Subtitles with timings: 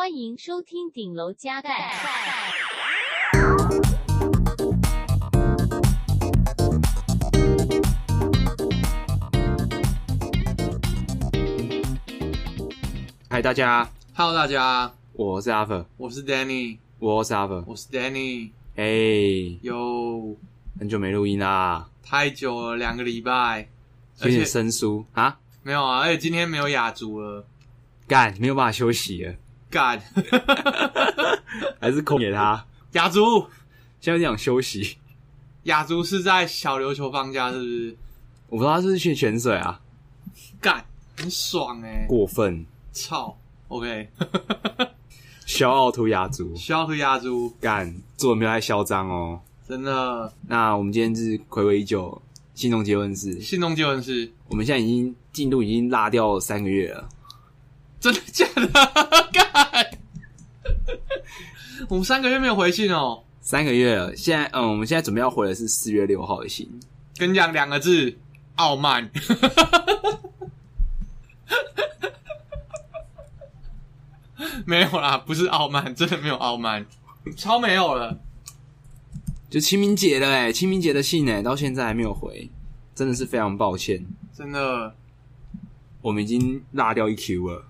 [0.00, 1.92] 欢迎收听顶楼加盖。
[13.28, 18.52] 嗨，大家，Hello，大家，我是阿粉，我是 Danny，我是阿粉，我是 Danny。
[18.74, 20.34] 嘿，哟，
[20.78, 23.68] 很久没录音啦，太久了，两个礼拜，
[24.22, 25.04] 有点生疏。
[25.12, 25.38] 啊？
[25.62, 27.44] 没有啊，而且今天没有雅竹了，
[28.08, 29.34] 干，没有办法休息了。
[29.70, 30.02] 干，
[31.80, 32.66] 还是空给他。
[32.92, 33.46] 雅竹
[34.00, 34.96] 现在想休息。
[35.64, 37.96] 雅竹是在小琉球放假，是不是？
[38.48, 39.80] 我不知道他是不是去潜水啊。
[40.60, 40.84] 干，
[41.16, 42.06] 很爽哎、欸。
[42.08, 42.66] 过分。
[42.92, 43.38] 操。
[43.68, 44.08] OK。
[45.46, 46.54] 小奥图雅竹。
[46.56, 47.50] 小奥图雅竹。
[47.60, 49.40] 干，做的没有太嚣张哦。
[49.68, 50.32] 真的。
[50.48, 52.20] 那我们今天是睽违已久，
[52.54, 53.40] 信众结婚式。
[53.40, 54.32] 信众结婚式。
[54.48, 57.08] 我们现在已经进度已经拉掉三个月了。
[58.00, 58.66] 真的假的？
[59.32, 59.90] 干！
[61.88, 63.22] 我们三个月没有回信哦。
[63.40, 66.68] 三个月了，现在嗯，我们现在准备要回的是四月六号的信。
[67.16, 68.16] 跟你讲两个字：
[68.56, 69.10] 傲慢。
[74.64, 76.86] 没有啦，不是傲慢，真的没有傲慢，
[77.36, 78.18] 超没有了。
[79.50, 82.48] 就清明节了诶，清明节的信欸，到现在还没有回，
[82.94, 84.06] 真的是非常抱歉。
[84.32, 84.94] 真的，
[86.00, 87.66] 我们已经落掉一 Q 了。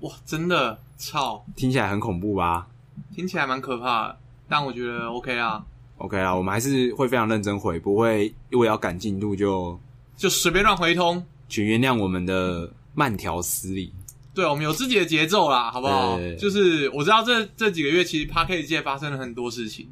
[0.00, 1.44] 哇，真的，操！
[1.56, 2.66] 听起来很恐怖吧？
[3.14, 5.64] 听起来蛮可怕的，但我觉得 OK 啊。
[5.98, 9.78] OK 啊，我们还是会非常认真回，不会因为要赶进度就
[10.16, 11.24] 就随便乱回通。
[11.48, 13.92] 请原谅我们的慢条斯理。
[14.34, 16.18] 对，我们有自己的节奏啦，好不好？
[16.18, 19.88] 对就是我知道这这几个月其实 Podcast 界发生了很多事情。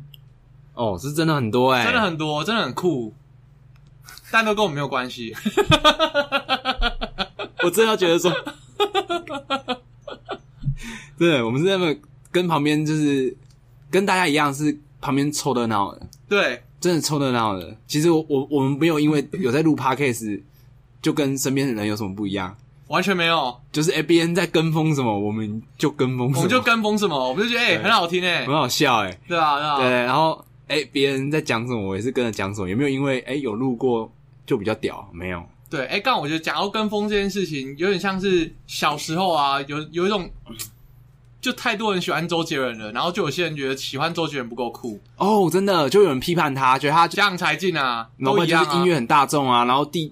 [0.74, 3.14] 哦，是真的很多哎、欸、真的很多，真的很酷，
[4.30, 5.34] 但都跟我没有关系。
[7.64, 8.30] 我真的觉得说。
[11.18, 11.94] 对，我们是那么
[12.32, 13.36] 跟旁边就是
[13.90, 16.06] 跟大家一样，是旁边凑热闹的。
[16.28, 17.76] 对，真的凑热闹的。
[17.86, 20.40] 其实我我我们没有因为有在录 Podcast，
[21.00, 22.56] 就跟身边的人有什么不一样？
[22.88, 23.56] 完全没有。
[23.72, 26.38] 就是哎，别人在跟风什么，我们就跟风什么。
[26.38, 29.18] 我们就跟风什么，我们就觉得哎、欸，很好听哎，很好笑哎。
[29.28, 29.78] 对啊，对啊。
[29.78, 32.68] 对，然后哎，别人在讲什么，我也是跟着讲什么。
[32.68, 34.10] 有没有因为哎有录过
[34.44, 35.08] 就比较屌？
[35.12, 35.42] 没有。
[35.70, 40.28] 对，哎，刚我觉得讲到跟风这件事情，有点像是小时候啊，有有一种。
[41.44, 50.10] 就太多人喜欢周杰伦了，然后就有些人觉得喜欢周杰伦不够酷哦，真的就有人批判他，觉得他这样才进啊，然后就是音乐很大众啊，然后第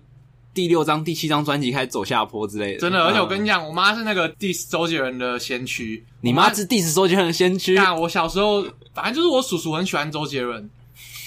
[0.53, 2.81] 第六张、第七张专辑开始走下坡之类的。
[2.81, 6.05] 真的，而且我跟你讲，我妈是那个 diss 周杰伦的先驱。
[6.21, 7.73] 你妈是 diss 周杰伦的先驱？
[7.77, 8.63] 那我小时候，
[8.93, 10.69] 反正就是我叔叔很喜欢周杰伦，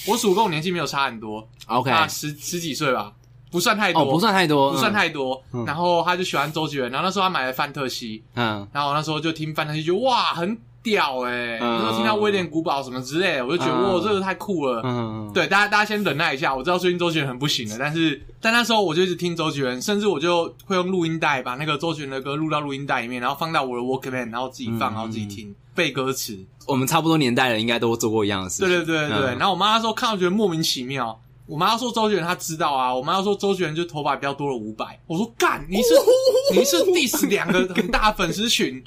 [0.08, 3.12] 我叔叔跟我年纪没有差很多，OK，啊，十十几岁吧。
[3.56, 5.42] 不算太多，哦，不算太多，不算太多。
[5.54, 14.82] 嗯、然后他就喜欢周杰伦，然后那时候他买了范特西，嗯，然后我那时候就听范特西，就哇，很屌诶、欸、那时候听到威廉古堡什么之类的，我就觉得、嗯、哇，这个太酷了。
[14.84, 26.38] 嗯，对，大家大家先忍耐一下，我知道最近周杰伦很不行了，但是但那时候我就一直听周杰伦，甚至我就会用录音带把那个周杰伦的歌录到录音带里面，然后放到我的 Walkman，然后自己放，然后自己听、嗯、背歌词。
[26.68, 28.68] 我们差不多年代的人应该都做过一样的事情。
[28.68, 29.30] 对对对对对。
[29.36, 31.20] 嗯、然后我妈那时候看到觉得莫名其妙。
[31.48, 32.94] 我妈说周杰伦，她知道啊。
[32.94, 35.00] 我妈说周杰伦就头发比较多了五百。
[35.08, 35.90] 我说干，你是
[36.54, 38.84] 你是 diss 两个很大的粉丝群。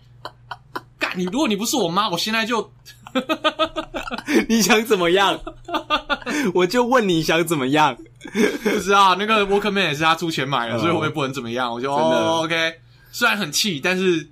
[0.99, 2.73] 干你，如果你不是我妈，我现在就
[4.49, 5.39] 你想怎么样？
[6.55, 7.97] 我就问你想怎么样？
[8.65, 11.73] 不知道那个 Walkman 也是他出钱买的，所以我也不能怎么样。
[11.73, 12.75] 我就哦，OK，
[13.13, 14.29] 虽然很气，但是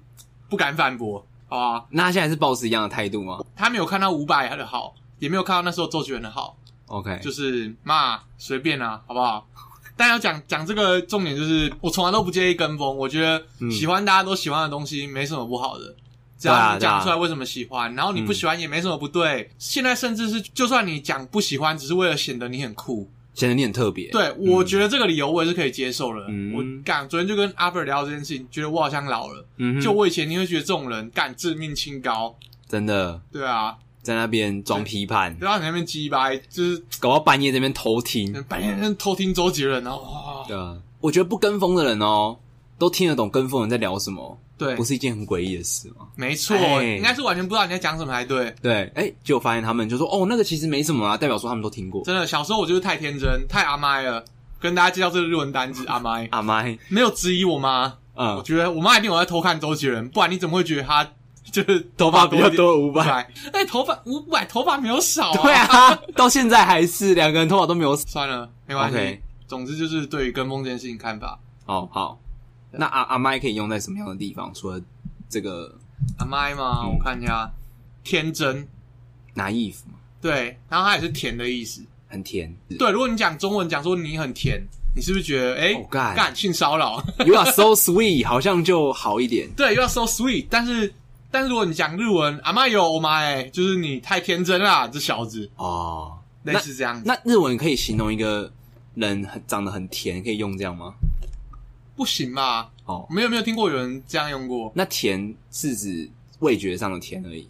[0.51, 1.85] 不敢反驳，好吧？
[1.91, 3.39] 那他现在是 boss 一样的态度吗？
[3.55, 6.57] 他没有看到伍佰的好，也没有看到那时候周杰伦的好。
[6.87, 9.49] OK，就是骂随便啊，好不好？
[9.97, 12.97] 但要讲讲这个重点，就是我从来都不介意跟风。
[12.97, 15.97] 我觉得喜欢大家都喜欢的东西没什么不好的，嗯、
[16.39, 19.41] 只要你讲出来为什么喜欢，然后你不喜欢也没什么不对。
[19.43, 24.11] 嗯、现在甚至是，就算你讲不喜欢，只是为了显得你很酷，显得你很特别。
[24.11, 26.27] 对，我觉得这个理由我也是可以接受的。
[26.29, 29.49] 嗯、我干昨天就跟阿伯聊这件事情，觉得我好像老了。
[29.57, 32.37] 嗯，就我以前你会觉得这种人干致命清高，
[32.69, 33.21] 真的。
[33.33, 33.75] 对啊。
[34.07, 40.45] 在那边装批判，对啊，在那边鸡掰，就是搞到半夜这边偷听，半夜在偷听周杰伦哦。
[40.47, 42.37] 对啊，我觉得不跟风的人哦，
[42.79, 46.07] 都听得懂跟风人在聊什么，对，不是一件很诡异的事吗？
[46.15, 48.55] 没错，欸、应该是完全不知道你在讲什么才对。
[48.63, 52.03] 对，哎、欸，结果发现他们就说，哦，那个其实没什么啊，代表说他们都听过。
[52.05, 54.25] 真的，小时候我就是太天真，太阿麦了。
[54.59, 57.99] 跟大家介绍这个日文单字， 阿麦，阿麦，没有质疑我妈。
[58.15, 61.07] 嗯，我觉得我妈一定有在偷看周杰伦，不然你怎么会觉得他？
[61.51, 65.43] 就是头发比较多五百，哎，头发五百，头发没有少啊。
[65.43, 68.05] 对啊，到现在还是两个人头发都没有少。
[68.07, 68.99] 算了，没关系。
[68.99, 69.19] Okay.
[69.47, 71.39] 总之就是对于跟风这件事情看法。
[71.67, 72.19] 哦，好。
[72.73, 74.53] 那阿阿麦可以用在什么样的地方？
[74.53, 74.81] 除了
[75.31, 75.73] 这个
[76.19, 76.81] 阿麦吗？
[76.83, 77.51] 嗯、我看一下，
[78.05, 78.69] 天真
[79.35, 79.77] ，naive
[80.21, 82.55] 对，然后它也是甜的意思，很甜。
[82.79, 84.61] 对，如果你讲中文讲说你很甜，
[84.95, 89.49] 你是不是觉得哎，干、oh, 性骚扰？You are so sweet，好像就好一点。
[89.57, 90.93] 对，You are so sweet，但是
[91.37, 93.17] 但是如果你讲日文，阿妈有我妈？
[93.17, 97.03] 哎，就是你太天真啦，这小子哦，类似这样子。
[97.05, 98.51] 那，那日文可以形容一个
[98.95, 100.95] 人很长得很甜，可以用这样吗？
[101.95, 102.71] 不行吧？
[102.87, 104.73] 哦，没有没有听过有人这样用过。
[104.75, 107.47] 那甜是指味觉上的甜而已。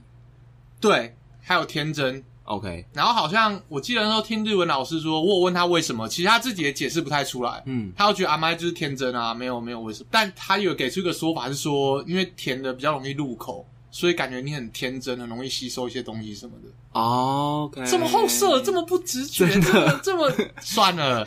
[0.81, 2.21] 对，还有天真。
[2.43, 7.63] OK，然后好像我记得那时候听日文老师说，我有问他为什么，其实他自己也解释不太出来。
[7.67, 13.65] 嗯，他又觉得阿麦就是天真啊，没有没有为什么，但他有给出一个说法是说，因为甜的比较容易入口，
[13.97, 16.69] 所以感觉你很天真，很容易吸收一些东西什么的。
[16.93, 19.99] 哦，okay，这么后设，这么不直觉，真的。
[20.03, 21.27] 这么这么算了，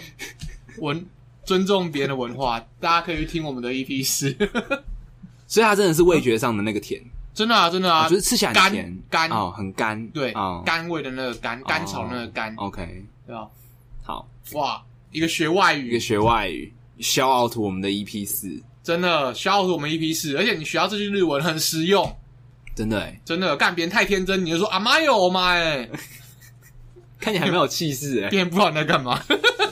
[0.77, 1.03] 文
[1.43, 4.31] 尊重别人的文化，大家可以去听我们的 EP 四。
[5.47, 7.01] 所以它真的是味觉上的那个甜。
[7.33, 9.27] 真的啊，真的啊，我觉得吃起来很甜，干。
[9.31, 13.47] 哦，很干，对，哦，干味的那个干，甘草那个干，OK，对吧？
[14.03, 14.79] 好，哇，
[15.11, 22.15] 一个学外语，一个学外语，shout out 我们的 EP 四，真的 shout out 我们 EP 四，而且你学到这句日文很实用，
[22.79, 25.49] 真的，真的，干别人太天真，你就说阿妈哟妈？
[25.49, 25.89] 哎，
[27.19, 29.21] 看起来很没有气势，哎，别人不知道你在干嘛，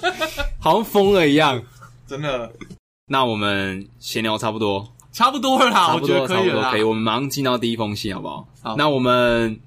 [0.59, 1.63] 好像疯了一样，
[2.05, 2.51] 真的。
[3.05, 4.93] 那我们闲聊差不多。
[5.13, 6.69] 差不多了啦，差不多，我觉得可以了。
[6.69, 8.47] 可以，我们马上进到第一封信，好不好？
[8.61, 8.75] 好。
[8.75, 9.57] 那我们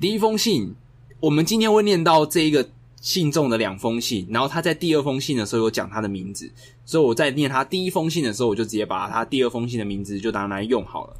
[0.00, 0.74] 第一封信，
[1.18, 2.70] 我们今天会念到这一个
[3.02, 6.50] 信中的两封信，然后他在第二封信的时候有讲他的名字，
[6.86, 11.16] 所以我在念他第一封信的时候，我就直接把他第二封信的名字就拿来用好了。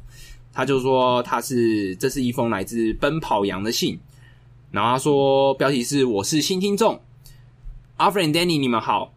[0.55, 3.99] 他就说他是，这是一封来自奔跑羊的信，
[4.71, 7.01] 然后他说标题是我是新听众
[7.97, 9.13] ，Alfred and Danny，你们好。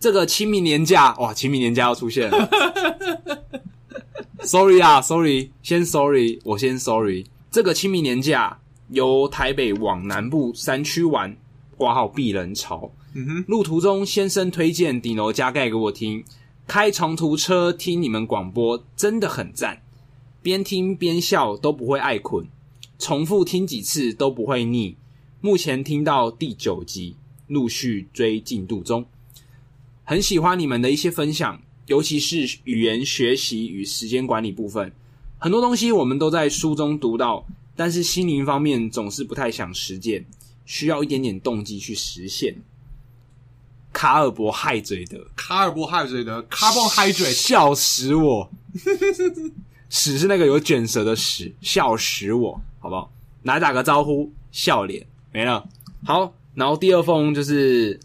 [0.00, 2.50] 这个清明年假，哇，清明年假要出现了。
[4.40, 7.26] Sorry 啊，Sorry，先 Sorry，我先 Sorry。
[7.50, 8.58] 这个清明年假
[8.88, 11.36] 由台北往南部山区玩，
[11.76, 12.90] 挂号避人潮。
[13.12, 16.24] 嗯哼，路途中先生推荐顶楼加盖给我听，
[16.66, 19.82] 开长途车听你们广播真的很赞，
[20.42, 22.46] 边听边笑都不会爱困，
[22.98, 24.96] 重复听几次都不会腻。
[25.40, 27.16] 目前听到第九集，
[27.46, 29.04] 陆续追进度中，
[30.04, 31.60] 很喜欢你们的一些分享。
[31.86, 34.92] 尤其是语言学习与时间管理部分，
[35.38, 37.44] 很多东西我们都在书中读到，
[37.74, 40.24] 但是心灵方面总是不太想实践，
[40.64, 42.54] 需要一点点动机去实现。
[43.92, 48.50] 卡尔伯害嘴的，卡尔伯害嘴的，carbon hydrate，笑死我！
[49.90, 53.12] 屎是那个有卷舌的屎，笑死我，好不好？
[53.42, 55.68] 来打个招呼，笑脸没了。
[56.06, 58.00] 好，然后第二封就是。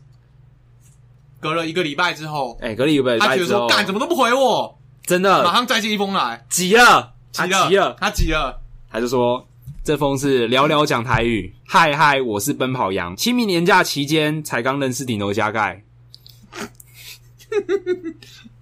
[1.38, 8.60] 隔了一个礼拜之后，哎、欸，隔了一个礼拜之后，他觉得说干怎么都不回我，真的，马上再寄一封来，急了，急了，急了，他急了，
[8.90, 9.48] 他就说
[9.84, 15.84] 这封是聊聊讲台语，嗨嗨，我是奔跑羊，清明年假期间才刚认识顶楼加盖，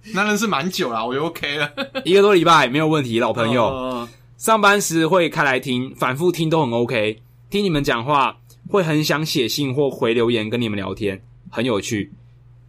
[0.12, 1.72] 那认识蛮久了，我就 OK 了，
[2.04, 8.36] 一个多礼拜没有问题，老朋友，呃、上班时会开来听，反复听都很 OK，听你们讲话
[8.68, 12.12] 会很想写信或回留言跟你们聊天，很有趣。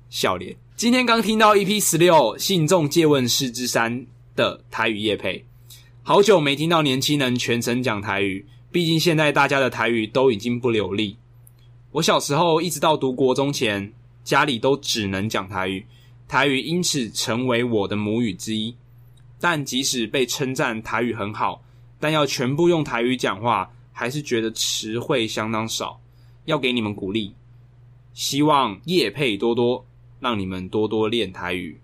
[0.10, 5.44] 笑脸，今天刚听到 EP 十六信众借问室之三的台语夜配，
[6.04, 11.18] 好久没听到年轻人全程讲台语，毕竟现在大家的台语都已经不流利。
[11.92, 13.92] 我小时候一直到读国中前，
[14.24, 15.86] 家里都只能讲台语，
[16.28, 18.76] 台语因此成为我的母语之一。
[19.40, 21.64] 但即使被称赞台语很好，
[22.00, 26.00] 但要全部用台语讲话，还是觉得词汇相当少。
[26.46, 27.34] 要给你们鼓励，
[28.14, 29.86] 希望业配多多。
[30.22, 31.80] 让你们多多练台语，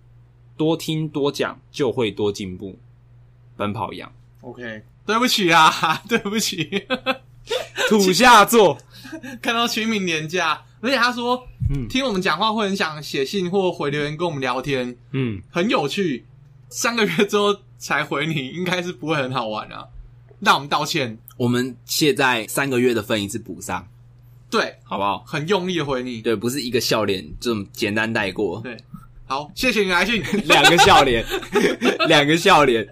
[0.58, 2.80] 多听多讲就会多进步。
[3.56, 6.86] 奔跑羊，OK，对不起啊， 对不起，
[7.90, 8.80] 土下座。
[9.44, 16.26] 看到清明年假，而且他说，嗯，听我们讲话会很想写信或回留言跟我们聊天，嗯，很有趣。
[16.70, 19.88] 三个月之后才回你，应该是不会很好玩啊。
[20.40, 23.88] 那我们道歉，我们现在三个月的分一次补上。
[24.50, 25.24] 对，好不好？
[25.26, 28.60] 很用力的回你，对，不是一个笑脸这么简单带过。
[28.62, 28.76] 对，
[29.26, 31.26] 好，谢谢你来信， 两个笑脸，
[32.08, 32.86] 两个笑脸，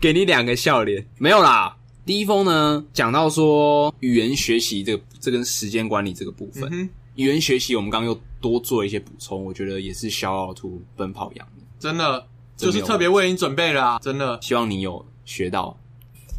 [0.00, 1.77] 给你两个笑脸，没有啦。
[2.08, 15.78] 第一封呢，讲到说语言学习这个，这跟时间管理这个部分，嗯、语言学习我们刚刚又多做一些补充，我觉得也是 shout out to 奔跑羊的，真的就是特别为你准备了啊，真的，希望你有学到。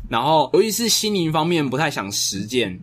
[0.10, 2.82] 然后，由于是心灵方面不太想实践。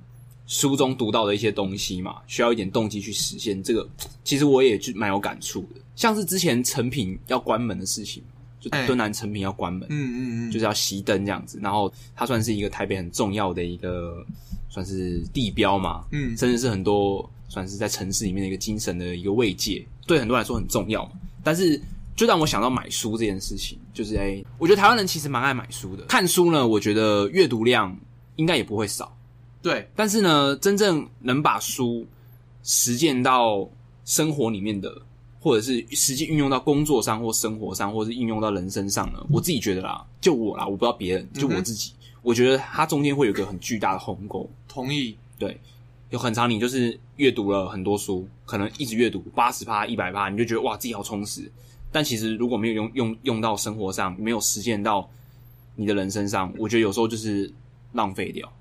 [0.48, 3.60] 书中读到的一些东西嘛，需要一点动机去实现。
[3.64, 3.84] 这个
[4.22, 5.80] 其实我也就蛮有感触的。
[5.96, 8.22] 像是之前成品要关门的事情，
[8.68, 11.58] 就敦南成品要关门，嗯嗯嗯，就是要熄灯这样子。
[11.62, 14.24] 然后它算是一个台北很重要的一个
[14.68, 21.12] 算是地标嘛，嗯，甚至是很多算是在城市里面的一个精神的一个慰藉，对很多人来说很重要嘛。
[21.42, 21.80] 但是
[22.16, 27.96] 就让我想到买书这件事情，就是哎，我觉得台湾人其实蛮爱买书的，看书呢，我觉得阅读量
[28.36, 29.16] 应该也不会少，
[29.62, 29.88] 对。
[29.94, 32.06] 但是呢，真正能把书
[32.62, 33.68] 实践到
[34.04, 35.02] 生活里面的。
[35.46, 39.24] 或者是实际运用到工作上或生活上，或者是应用到人身上呢？
[39.30, 44.50] 我自己觉得啦，就我啦，我不知道别人，就我自己，嗯、我觉得它中间会有一个很巨大的鸿沟。
[44.66, 45.60] 同意，对，
[46.10, 51.48] 有很长，你就是阅读了很多书，可能一直阅读八十趴、一百趴，你就觉得哇，自己好充实。
[51.92, 55.08] 但其实如果没有用用用到生活上，没有实践到
[55.76, 57.48] 你的人身上，我觉得有时候就是
[57.92, 58.52] 浪费掉。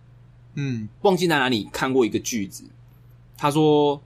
[0.53, 2.63] 嗯，忘记在哪里看过一个句子，
[3.35, 3.99] 他说。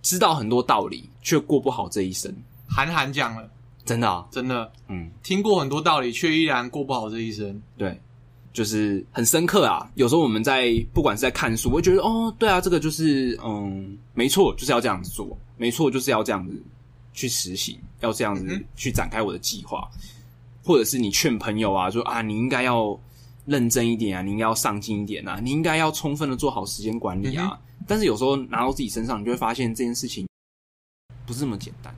[0.00, 2.34] 知道很多道理，却过不好这一生。
[2.66, 3.46] 韩寒讲了，
[3.84, 7.60] 真的啊，真的，嗯，听过很多道理，却依然过不好这一生。
[7.76, 8.00] 对，
[8.50, 9.86] 就是很深刻啊。
[9.94, 16.62] 有时候我们在不管是在看书，我会觉得哦，对啊，这个就是嗯，没错，就是要这样子做，没错，就是要这样子
[17.12, 19.86] 去实行，要这样子去展开我的计划。
[19.96, 20.00] 嗯、
[20.64, 22.98] 或者是你劝朋友啊，说啊，你应该要
[23.44, 27.50] 认真一点啊，你应该要上进一点啊，你应该要充分的做好时间管理啊。
[27.52, 30.27] 嗯但是有时候拿到自己身上，你就会发现这件事情
[31.28, 31.94] 不是这么简单。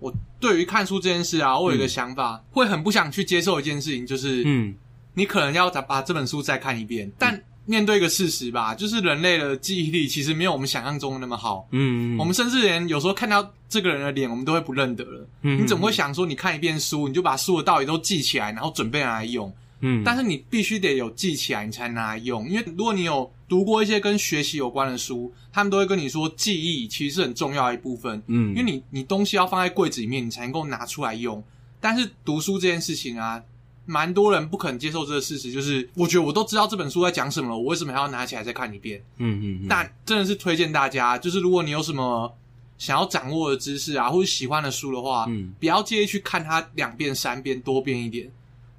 [0.00, 4.74] 我对于看书这件事啊，我有一个想法，嗯、会很不想去接受一件事情，就是嗯，
[5.14, 7.06] 你可能要再把这本书再看一遍。
[7.06, 11.68] 嗯、但面对一个事实吧，就是人类的记忆力其实没有我们想象中的那么好。
[11.70, 15.28] 嗯，我们甚至连有时候看到这个人的脸，我们都会不认得了。
[15.42, 19.54] 嗯，你怎么会想说，你看一遍书，你就把书的道理都记起来，然后准备拿来用？
[19.80, 22.48] 嗯，但是你必须得有记起来，你才拿来用。
[22.48, 28.22] 因为如果你有读过一些跟学习有关的书，他们都会跟你说，记忆其实是很重要的一部分。
[28.26, 31.42] 嗯，因为你你东西要放在柜子里面，你才能够拿出来用。
[31.80, 33.42] 但是读书这件事情啊，
[33.84, 39.02] 蛮多人不肯接受这个事实，就是我觉得我都知道这本书在讲什么了，我为什么还要拿起来再看一遍？
[39.18, 39.66] 嗯嗯嗯。
[39.68, 42.34] 但真的是推荐大家，就是如果你有什么
[42.78, 48.30] 想要掌握的知识啊，或者喜欢的书的话，嗯，不要介意去看它两遍、三遍，多遍一点。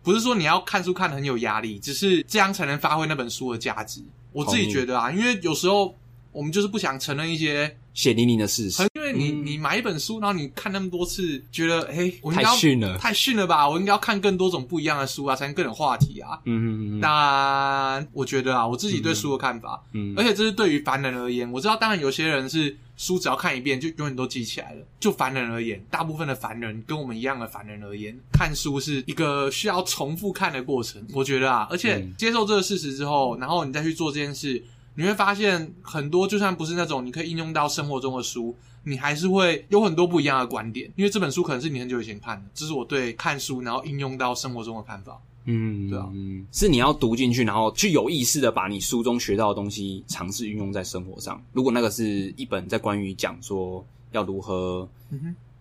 [0.01, 4.01] 不是说你要看书看的很有压力，只是这样才能发挥那本书的价值。
[4.35, 5.97] 我自己觉得啊，因为有时候
[6.33, 8.83] 我们就是不想承认一些血淋淋的事实。
[8.95, 13.67] 因为你你买一本书，然后你看那么多次，觉得哎，我应该太逊了，太逊了吧？
[13.69, 16.39] 我应该要看更多种不一样的书啊，才能更有话题啊。
[16.45, 17.01] 嗯嗯嗯。
[17.01, 22.77] 但我觉得啊，我自己对书的看法，嗯，而且这是对于凡人而言，我知道，当然有些人是。
[22.97, 24.81] 书只要看一遍就永远都记起来了。
[25.01, 31.05] 就凡人而言，大部分的凡人跟我们一样的凡人而言，看书是一个需要重复看的过程。
[31.11, 34.63] 我觉得啊，而且接受这个事实之后，然后你再去做这件事，
[34.95, 38.55] 你会发现很多就算不是那种你可以应用到生活中的书，
[38.85, 40.89] 你还是会有很多不一样的观点。
[40.95, 45.21] 因为这本书可能是你很久以前看的，这是我对看书然后应用到生活中的看法。
[45.47, 46.09] 嗯，对啊，
[46.51, 51.39] 是你要读进去，然后去有意识的把你书中学到的东西尝试运用在生活上。
[51.53, 54.89] 如果那个是一本在关于讲说要如何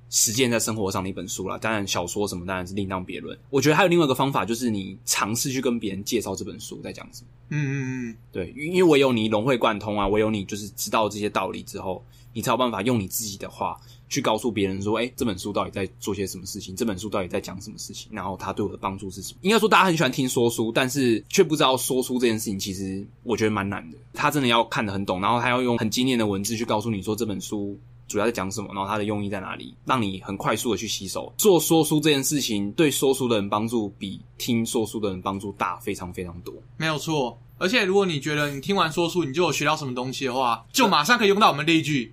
[0.09, 3.37] 实践在生活上的一本书啦，当然小说什么当然是另当别论。
[3.50, 7.28] 我觉得还有另外一个方法，就是你尝试去跟别人介绍这本书在讲什么。
[7.50, 7.75] 嗯嗯
[8.09, 12.02] 嗯，对，因为唯有你融会贯通啊，唯有你就是知道这些道理之后，
[12.34, 13.80] 你才有办法用你自己的话。
[14.06, 16.76] 去告诉别人说，哎，这本书到底在做些什么事情？
[16.76, 18.08] 这本书到底在讲什么事情？
[18.12, 19.38] 然后它对我的帮助是什么？
[19.40, 23.98] 应该说，大家很喜欢听说书，但是却不知道说书这件事情，其实我觉得蛮难的。
[24.12, 27.76] 他真的要看得很懂，然后他要用很精炼的文字去告诉你说这本书
[28.06, 31.32] 主要在讲什么，然后它的用意在哪里，让你很快速的去吸收。
[31.36, 36.54] 做说书这件事情，对说书的人帮助比听说书的人帮助大非常非常多。
[36.76, 42.12] 没有错，而且如果你觉得你听完说书，你就有学到什么东西的话，就马上可以用到我们例句。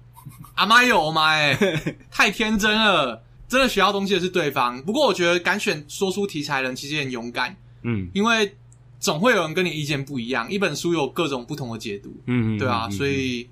[0.61, 1.57] 阿妈有妈哎，
[2.11, 3.19] 太天真了！
[3.47, 4.79] 真的学到东西的是对方。
[4.83, 8.55] 不过我觉得敢选说书题材的人其实也很勇敢，嗯，因为
[8.99, 10.49] 总会有人跟你意见不一样。
[10.51, 12.87] 一本书有各种不同的解读，嗯，对啊。
[12.91, 13.49] 所以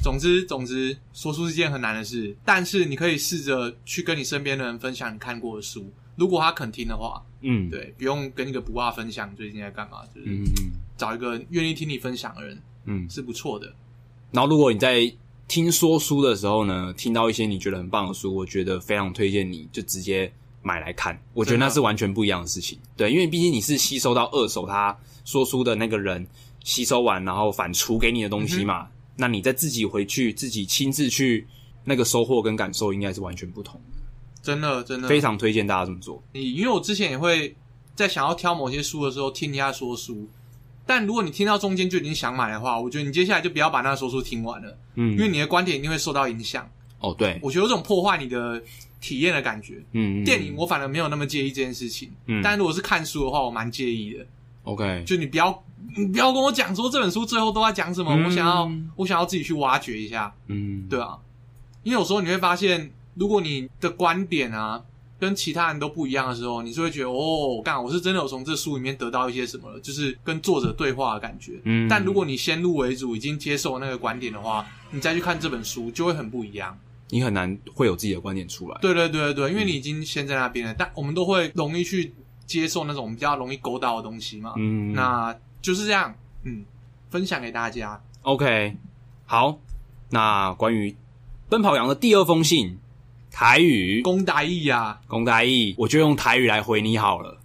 [0.00, 10.28] 总之总之，说书是件很难的事，但是你可以试着去跟你身边的人分享你看过的书，如果他肯听的话，嗯，对，不用跟一个不二分享最近在干嘛，就是
[10.96, 13.72] 找一个愿意听你分享的人，嗯，是不错的。
[14.32, 15.00] 然后如果你在
[15.48, 20.32] 听说书的时候呢，听到一些你觉得很棒的书，我觉得非常推荐你就直接
[20.62, 21.20] 买来看。
[21.34, 22.78] 我觉得那是完全不一样的事情。
[22.96, 26.26] 对，因为毕竟你是吸收到二手他说书的那个人
[26.64, 28.84] 吸收完，然后反刍给你的东西嘛。
[28.84, 31.46] 嗯、那你再自己回去自己亲自去
[31.84, 33.98] 那个收获跟感受，应该是完全不同的。
[34.42, 36.22] 真的，真的非常推荐大家这么做。
[36.32, 37.54] 你因为我之前也会
[37.94, 40.28] 在想要挑某些书的时候听人家说书。
[40.86, 46.68] 但如果你听到中间就已经想买的话，我觉得你接下来就不要把那个说书听完了，嗯，因为你的观点一定会受到影响。
[47.00, 48.62] 哦，对，我觉得有种破坏你的
[49.00, 49.82] 体验的感觉。
[49.92, 52.10] 嗯，电影我反而没有那么介意这件事情。
[52.26, 54.24] 嗯，但如果是看书的话，我蛮介意的。
[54.64, 55.62] OK，就你不要，
[55.96, 60.32] 你不要跟我讲说这本书最后都在讲什么，嗯、我想要，我想要自己去挖掘一下。
[60.46, 61.18] 嗯，对啊，
[61.82, 64.80] 因为有时候你会发现，如果你的观点啊
[65.22, 71.60] 跟其他人都不一样的时候，你就会觉得哦，干，我是真的有从这书里面得到一些什么了，就是跟作者对话的感觉。
[71.62, 76.76] 嗯，但如果你先入为主，已经接受那个观点的话，你再去看这本书，就会很不一样。
[77.10, 78.76] 你很难会有自己的观点出来。
[78.80, 82.12] 对对对对，因为你已经先在那边了，但我们都会容易去。
[82.44, 86.64] 接受那种比较容易勾到的东西嘛，嗯，那就是这样，嗯，
[87.08, 87.98] 分享给大家。
[88.22, 88.76] OK，
[89.24, 89.58] 好，
[90.10, 90.94] 那关于
[91.48, 92.76] 奔跑羊的第二封信，
[93.32, 97.38] 台语，公台语啊，公台语，我就用台语来回你好了。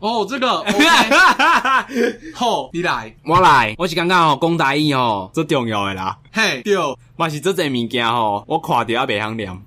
[0.00, 0.48] 哦，这个，
[2.34, 6.18] 好，你来，我来，我是刚刚哦，公台语哦，最重要的啦。
[6.32, 6.76] 嘿，对，
[7.16, 9.62] 嘛是这侪物件吼，我看着也袂晓念，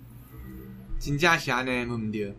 [0.99, 2.33] 真正是安尼，唔对。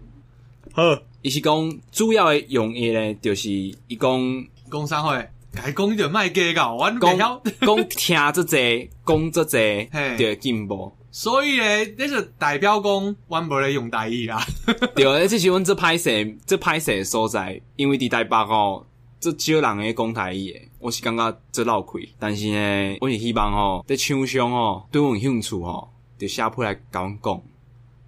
[0.73, 0.83] 好。
[1.23, 5.17] 伊是讲主要的用意咧，就是伊讲讲啥货？
[5.55, 7.41] 该讲就卖假搞，我讲讲
[7.89, 10.93] 听这侪，讲这侪 就进步。
[11.15, 14.43] 所以咧，那是代表讲，我无咧用台语啦。
[14.97, 18.87] 对，这是阮这歹势，这歹势诶所在，因为伫台北吼，
[19.21, 22.09] 这少人会讲台语诶，我是感觉这闹亏。
[22.19, 27.43] 但是呢，我是希望吼，在厂商吼对阮有兴趣吼，就写批来甲阮讲。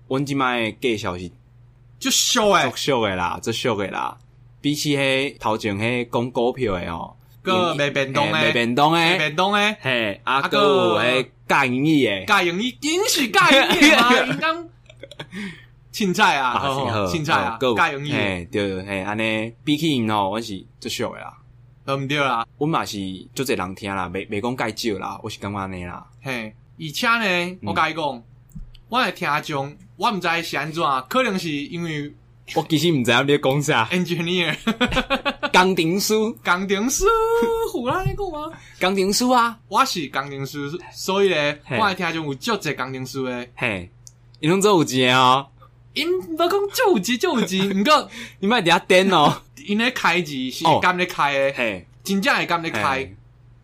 [0.09, 1.31] 阮即摆介绍是。
[1.99, 4.17] 就俗诶，俗俗诶啦，这俗诶啦，
[4.63, 14.13] 比起迄头前迄讲股票诶吼，个卖便当诶，卖便当诶，便当诶，嘿，啊个有迄教英语诶，教英语，真是教英语吗？
[14.27, 14.69] 应当
[15.93, 21.37] 凊彩啊，好，凊彩啊，教英语，嘿，对，嘿，安尼比起因吼，我是最俗诶啦，
[21.87, 22.45] 对毋对啦？
[22.59, 22.99] 阮嘛是
[23.35, 28.23] 足侪人听啦，袂袂讲介少啦，我是感觉安尼啦，嘿，而且呢，我甲伊讲，
[28.89, 29.77] 我诶听众。
[29.97, 32.13] 我毋知是安怎，可能是因为
[32.55, 33.87] 我其实毋知影你讲啥。
[33.87, 34.55] Engineer，
[35.53, 37.05] 工程师，工程师，
[37.73, 38.51] 胡啦你讲吗？
[38.81, 43.51] 工程师啊，我是工程师，所以咧，我来听种有足侪工程师诶。
[43.57, 43.91] 嘿，
[44.41, 45.47] 因拢做有钱哦。
[45.95, 49.41] 因无讲足有钱，就有钱，毋过 你莫伫遐电哦。
[49.65, 53.11] 因咧开字是甘咧开诶，嘿，真正会甘咧开，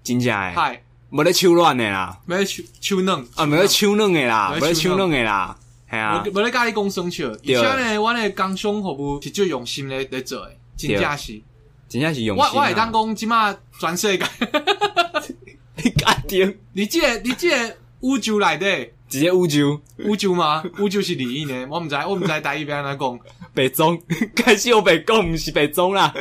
[0.03, 0.55] 真正诶。
[0.57, 5.55] 嗨，无咧手软诶啦，无咧手手软，啊，无咧手软诶啦，无咧手软诶啦。
[5.91, 11.43] 系啊，无咧甲你讲生笑，而且呢，我咧工商服务是最用心咧在做诶，真正是，
[11.89, 12.47] 真正是用心。
[12.47, 14.25] 我我会当讲即马全世界，
[15.83, 16.59] 你确定？
[16.75, 20.63] 你即个你即个宇宙内底，直接宇宙，宇宙吗？
[20.79, 21.67] 宇宙是利益呢？
[21.69, 23.21] 我毋知，我毋知台语要安怎讲。
[23.53, 24.01] 北中
[24.37, 26.15] 开始我北讲，毋是北中啦。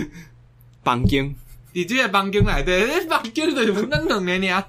[0.84, 1.34] 房间，
[1.72, 4.64] 你即个房间内底，房间就是咱两个尔。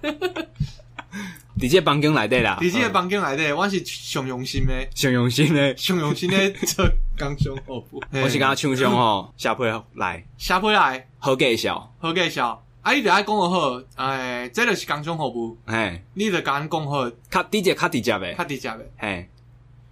[1.62, 6.84] 伫这房间内底啦，伫这房间内底，我是上用心的，上用心的，上用心的做
[7.20, 8.02] 工商服务。
[8.12, 12.64] 我是刚刚厂商吼，下配来，下配来，好介绍，好介绍。
[12.82, 15.56] 啊，你着爱讲个好，哎，这就是工商服务。
[15.68, 19.30] 嘿，你着甲阮讲好，较直接，较直接诶，较直接诶，嘿，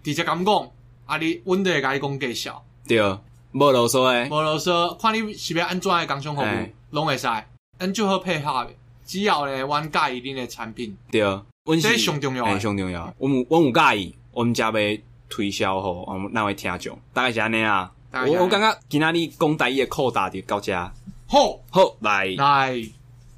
[0.02, 0.72] 直接甲讲，
[1.06, 2.66] 啊，你阮着会甲你讲介绍。
[2.88, 3.00] 对，
[3.52, 6.46] 无啰嗦诶，无啰嗦，看你是要安怎诶工商服务，
[6.90, 7.28] 拢会使，
[7.78, 8.72] 咱就好配合的。
[9.10, 11.22] 只要咧，阮介意恁的产品，对。
[11.82, 13.12] 这上重要，哎，上重要。
[13.18, 17.92] 我们我有介意，我们家要推销吼，我们那位听众大概是安尼啊。
[18.12, 20.74] 我我感觉今仔日讲台语的扣打就到这。
[21.28, 22.80] 好，好，来来，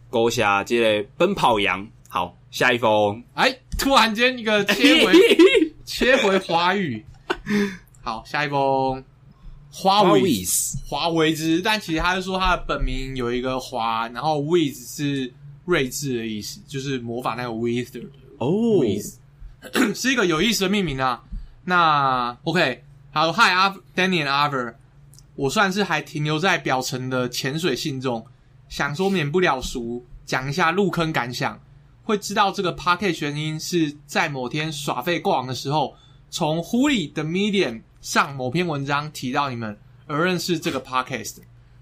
[0.09, 1.87] 勾下这个奔跑羊。
[2.09, 3.23] 好，下一封。
[3.33, 5.13] 哎，突然间一个 切回
[5.85, 7.05] 切回华语。
[8.01, 9.01] 好，下一封。
[9.73, 10.21] 华为
[10.85, 15.33] 华为之，但其实他是说他的本名有一个华，然后 with 是
[15.65, 17.95] 睿智的意思，就是模仿那个 with。
[18.37, 18.85] 哦，oh.
[19.95, 21.23] 是一个有意思的命名啊。
[21.65, 24.75] 那 OK，好，Hi，Danny and Arthur，
[25.35, 28.25] 我算是还停留在表层的潜水信中，
[28.67, 31.59] 想说免不了俗，讲一下入坑感想。
[32.03, 35.95] 会知道这个 Podcast 原因是在某天耍废过往的时候，
[36.31, 41.37] 从 Huli 的 Medium 上某篇文章提到你们而认识这个 Podcast。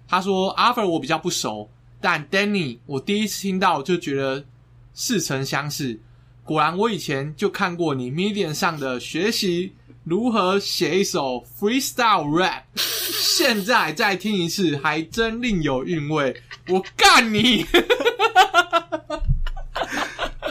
[0.08, 1.70] 他说 Arthur 我比较不熟，
[2.02, 4.46] 但 Danny 我第一次听到就觉得
[4.94, 6.00] 似曾相识。
[6.44, 16.36] 果然，我以前就看过你 Medium 上的学习如何写一首 freestyle rap，现在再听一次，还真另有韵味。
[16.68, 17.66] 我干你！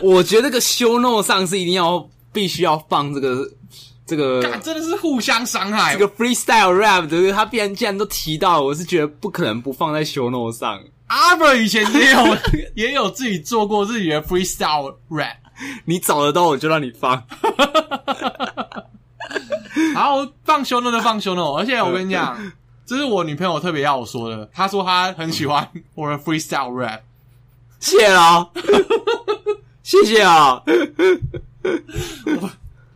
[0.01, 3.51] 我觉得这个 show note 上是一定要必须要放这个
[4.07, 5.97] 这个，真的是互相伤害。
[5.97, 7.33] 这个 freestyle rap，对不对？
[7.33, 10.81] 他必然既然都提到了，我是觉得不可能不放在 show note 上。
[11.09, 12.37] Arthur 以前也有
[12.77, 15.37] 也有自己做过自己的 freestyle rap。
[15.87, 17.23] 你找得到我就让你放。
[19.95, 22.39] 好，放 show note 就放 show note，而且我跟你讲，
[22.87, 24.49] 这是我女朋友特别要我说的。
[24.53, 27.01] 她说她很喜欢我的 freestyle rap，
[27.81, 28.51] 谢了，
[29.83, 30.63] 谢谢啊。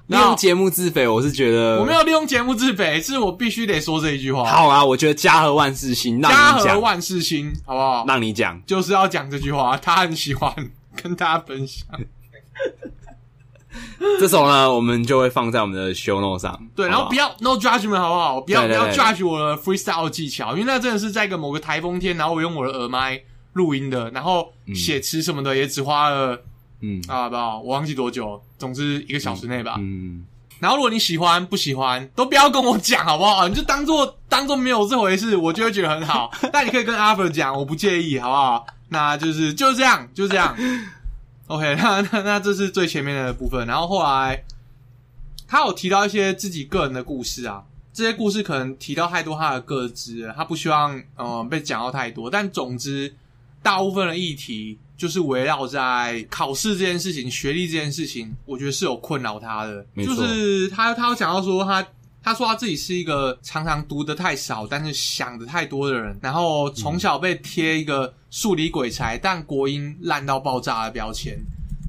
[0.08, 4.44] 利用节目自肥，我是觉得我没有利用节目自肥，是我必须得说这一句话。
[4.44, 8.04] 好啊，我觉得家和万事兴，家和万事兴，好不好？
[8.06, 10.52] 让你讲，就是要讲这句话，他很喜欢
[10.96, 11.86] 跟大家分享。
[14.20, 16.60] 这首呢，我们就会放在我们的 show note 上。
[16.76, 18.40] 对，然后不要 no judgment 好不好？
[18.40, 23.18] 不要不要 judge 我的 freestyle 技巧，因为那真的是在一个某个台风天，然后我用我的耳麦
[23.54, 26.42] 录音的，然后写词什么的也只花了。
[26.82, 29.76] 嗯啊，不，我忘记多久，总之一个小时内吧。
[29.78, 30.26] 嗯，嗯，
[30.58, 33.46] 然后如果你喜欢不喜欢，都不要跟我讲好不好？
[33.48, 36.30] 你就当做当做没有这回事，我就会觉得很好。
[36.52, 38.66] 但你可以跟阿 r 讲，我不介意，好不好？
[38.88, 40.56] 那就是就是这样，就这样。
[41.46, 44.42] OK，那那那这是最前面的部分，然后后来
[45.46, 52.28] 他有提到一些自己个人的故事啊，这些故事可能提到太多他的个资，他不希望呃被讲到太多。
[52.28, 53.14] 但总之，
[53.62, 54.78] 大部分的议题。
[55.02, 59.84] 就是围绕在考试这件事情、学历这件事情，我觉得是有困扰他的。
[59.96, 61.84] 就是他，他有讲到说他，
[62.22, 66.16] 他说他自己是一个常常读的太少，但是想的太多的人。
[66.22, 71.36] 然后从小被贴一个数理鬼才，但国音烂到爆炸的标签。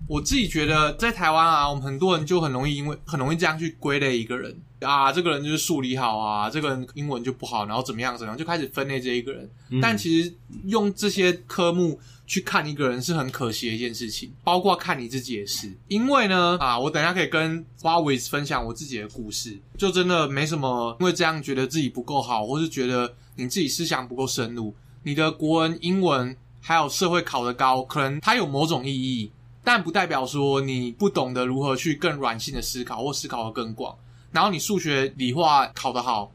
[0.08, 9.48] 我自己觉得在台湾啊，我们很多人就很容易因为很容易这样去归类一个人啊，这个人就是数理好啊，这个人英文就不好，然后怎么样怎么样，就开始分类这一个人。
[9.70, 9.80] 嗯。
[9.80, 10.34] 但其实
[10.66, 12.00] 用这些科目。
[12.26, 15.72] 去看一个人是很可惜的一件事情，包括看你自己也是。
[15.88, 24.74] 因为呢，啊，我等下可以跟华为分享我自己的故事，就真的没什么，因为这样觉得自己不够好，或是觉得你自己思想不够深入。
[25.04, 29.30] 你的国文、英文还有社会考得高，可能它有某种意义，
[29.64, 33.96] 但不代表说你不懂得如何去更软性的思考，或思考得更广。
[34.32, 36.32] 然后你数学、理化考得好。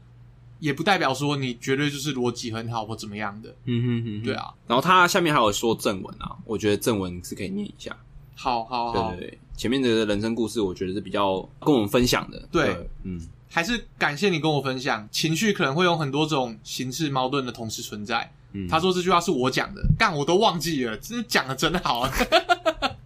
[0.59, 4.53] 也不代表说你绝对就是逻辑很好或怎么样的，嗯哼哼，对啊。
[4.67, 7.95] 然后他下面还有说正文啊，我觉得正文是可以念一下。
[8.35, 12.39] 好好好，对对对，前面的人生故事我觉得是比较跟我们分享的。
[12.51, 15.07] 对，对，嗯，还是感谢你跟我分享。
[15.11, 18.31] 情绪可能会有很多种形式矛盾的同时存在。
[18.53, 22.11] 嗯，他说这句话是我讲的，但我都忘记了，真的讲的真好啊。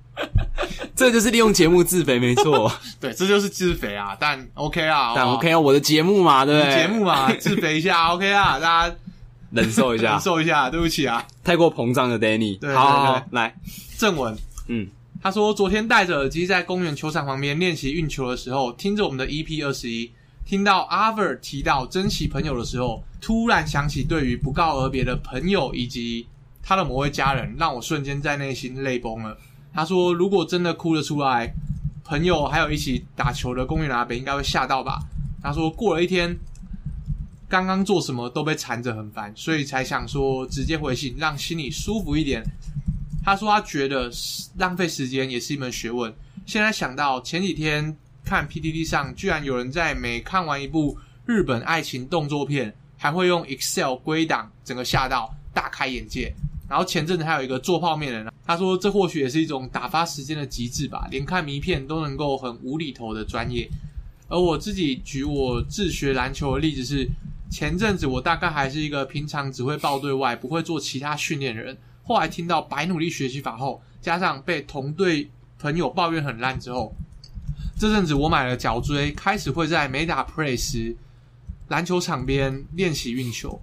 [0.96, 2.72] 这就是利用节目自肥，没错。
[3.02, 4.16] 对，这就是自肥啊！
[4.20, 6.76] 但 OK 啊，但 OK 啊，我的节目嘛，对不对？
[6.76, 8.96] 节目嘛， 自肥一下，OK 啊，大家
[9.52, 10.70] 忍受一下，忍受一下。
[10.70, 12.60] 对不起啊，太过膨胀的 Danny。
[12.60, 13.56] 对，好，好，好，来
[13.98, 14.38] 正文。
[14.68, 14.88] 嗯，
[15.22, 20.12] 他说昨天戴着耳机在公园球场旁边练习运球的时候，听着我们的 EP 二十一，
[20.46, 26.28] 听到 Arthur 提到珍惜朋友的时候，突然想起对于不告而别的朋友以及
[26.62, 29.36] 他的某位家人，让我瞬间在内心泪崩了。
[29.74, 31.52] 他说：“如果真的哭了出来，
[32.04, 35.00] 朋友还有一起打球的公园阿伯应该会吓到吧？”
[35.42, 36.38] 他说：“过了一天，
[37.50, 42.44] 刚刚做什么都被缠着，很烦，所以才想说直接回信，让心里舒服一点。”
[43.26, 44.12] 他说：“他觉得
[44.58, 46.14] 浪费时间也是一门学问。”
[46.46, 56.34] 现在想到前几天看 PTT 上，居然有人在每看完一部日本爱情动作片，还会用 Excel 归档，整个吓到大开眼界。
[56.74, 63.70] 然后前阵子还有一个做泡面的人，他说这或许也是一种打发时间的极致吧，连看迷片都能够很无厘头的专业。
[64.28, 67.08] 而我自己举我自学篮球的例子是，
[67.48, 76.92] 前阵子我大概还是一个平常只会报队外，不会做其他训练的人，后来听到白努力学习法后，加上被同队朋友抱怨很烂之后，
[77.78, 80.98] 这阵子我买了脚椎，开始会在没打 play 时，
[81.68, 83.62] 篮球场边练习运球。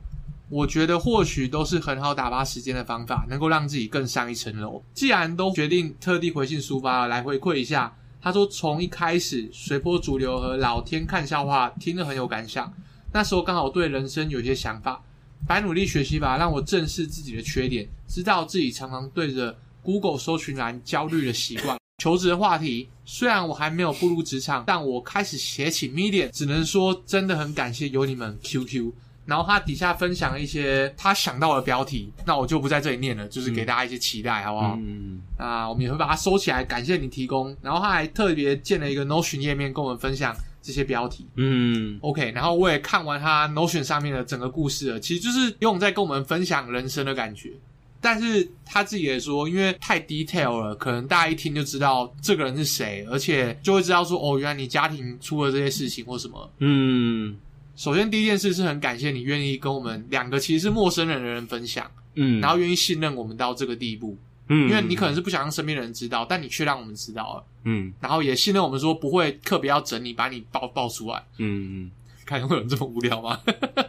[0.50, 4.82] 我觉得或许都是很好打发时间的方法，能够让自己更上一层楼。
[4.92, 7.96] 既然都决定特地回信抒发了，来回馈一下。
[8.20, 12.70] 他说从一开始随波逐流和老天看笑话，听得很有感想。
[13.12, 15.00] 那时候刚好对人生有些想法，
[15.46, 21.78] 白努力学习吧，让我正视自己的缺点，知道自己常常对着 Google 搜寻栏焦虑的习惯。
[22.02, 28.92] 求职的话题，虽然我还没有步入职场，但我开始写起 Medium，只能说真的很感谢有你们 QQ。
[29.26, 34.78] 然后他底下分享了一些他想到的标题，那我就不在这里念了，就是给大家一些期待，嗯、好不好？
[34.80, 37.56] 嗯，那我们也会把它收起来，感谢你提供。
[37.62, 41.26] 然后他还特别建了一个 Notion 页面，跟我们分享这些标题。
[41.36, 42.32] 嗯，OK。
[42.32, 47.52] 然后我也看完他 Notion 上面的整个故事了，其实就是有种在跟我们分享人生的感觉。
[48.00, 56.50] 但是他自己也说，因为太 detail 了，可能大家一听就知道这个人是谁，而且就会知道说，哦，原来你家庭出了这些事情或什么。
[56.58, 57.36] 嗯。
[57.80, 71.90] 首先，第一件事是很感谢你愿意跟我们两个其实是陌生人的人分享，嗯，然后愿意信任我们到这个地步，嗯，因为你可能是不想让身边的人知道，但你却让我们知道了，嗯，然后也信任我们说不会特别要整你，把你爆爆出来，嗯嗯，
[72.26, 73.40] 看会有人这么无聊吗？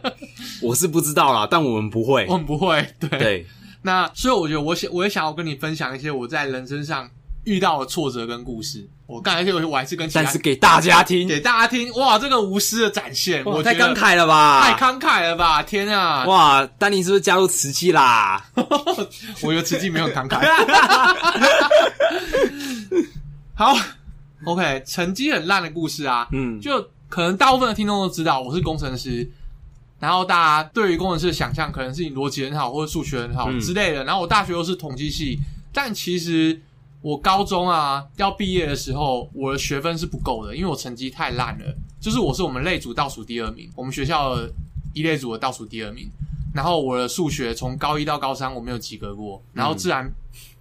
[0.62, 2.94] 我是不知道啦，但我们不会，我们不会。
[2.98, 3.46] 对，对。
[3.82, 7.10] 那所以我觉得我想，我也想要跟你分享一些我在人生上
[7.44, 8.88] 遇到的挫折跟故事。
[9.06, 11.92] 我刚才就我还是跟，但是给大家听，给大家听。
[11.92, 15.62] 哇，这个无私的展现，我太慷慨了吧，太慷慨了吧！
[15.62, 16.24] 天啊！
[16.24, 18.42] 哇，丹尼是不是加入瓷器啦？
[19.42, 20.40] 我觉得瓷器没有慷慨。
[23.54, 23.76] 好
[24.44, 29.30] ，OK，成绩很烂的故事啊，嗯，就可能大部分的听众都知道，我是工程师。
[30.00, 34.04] 然后大家对于工程师的想象，可能是你逻辑很好，或者数学很好之类的。
[34.04, 35.38] 然后我大学又是统计系，
[35.70, 36.62] 但其实。
[37.02, 41.74] 我高中啊要毕业的时候，我的学分是不够的，因为我成绩太烂了。
[42.00, 44.50] 就是我是我们类组倒数第二名，我们学校的
[44.94, 46.08] 一类组的倒数第二名。
[46.54, 50.10] 然后我的数学从高一到高三我没有及格过，然后自然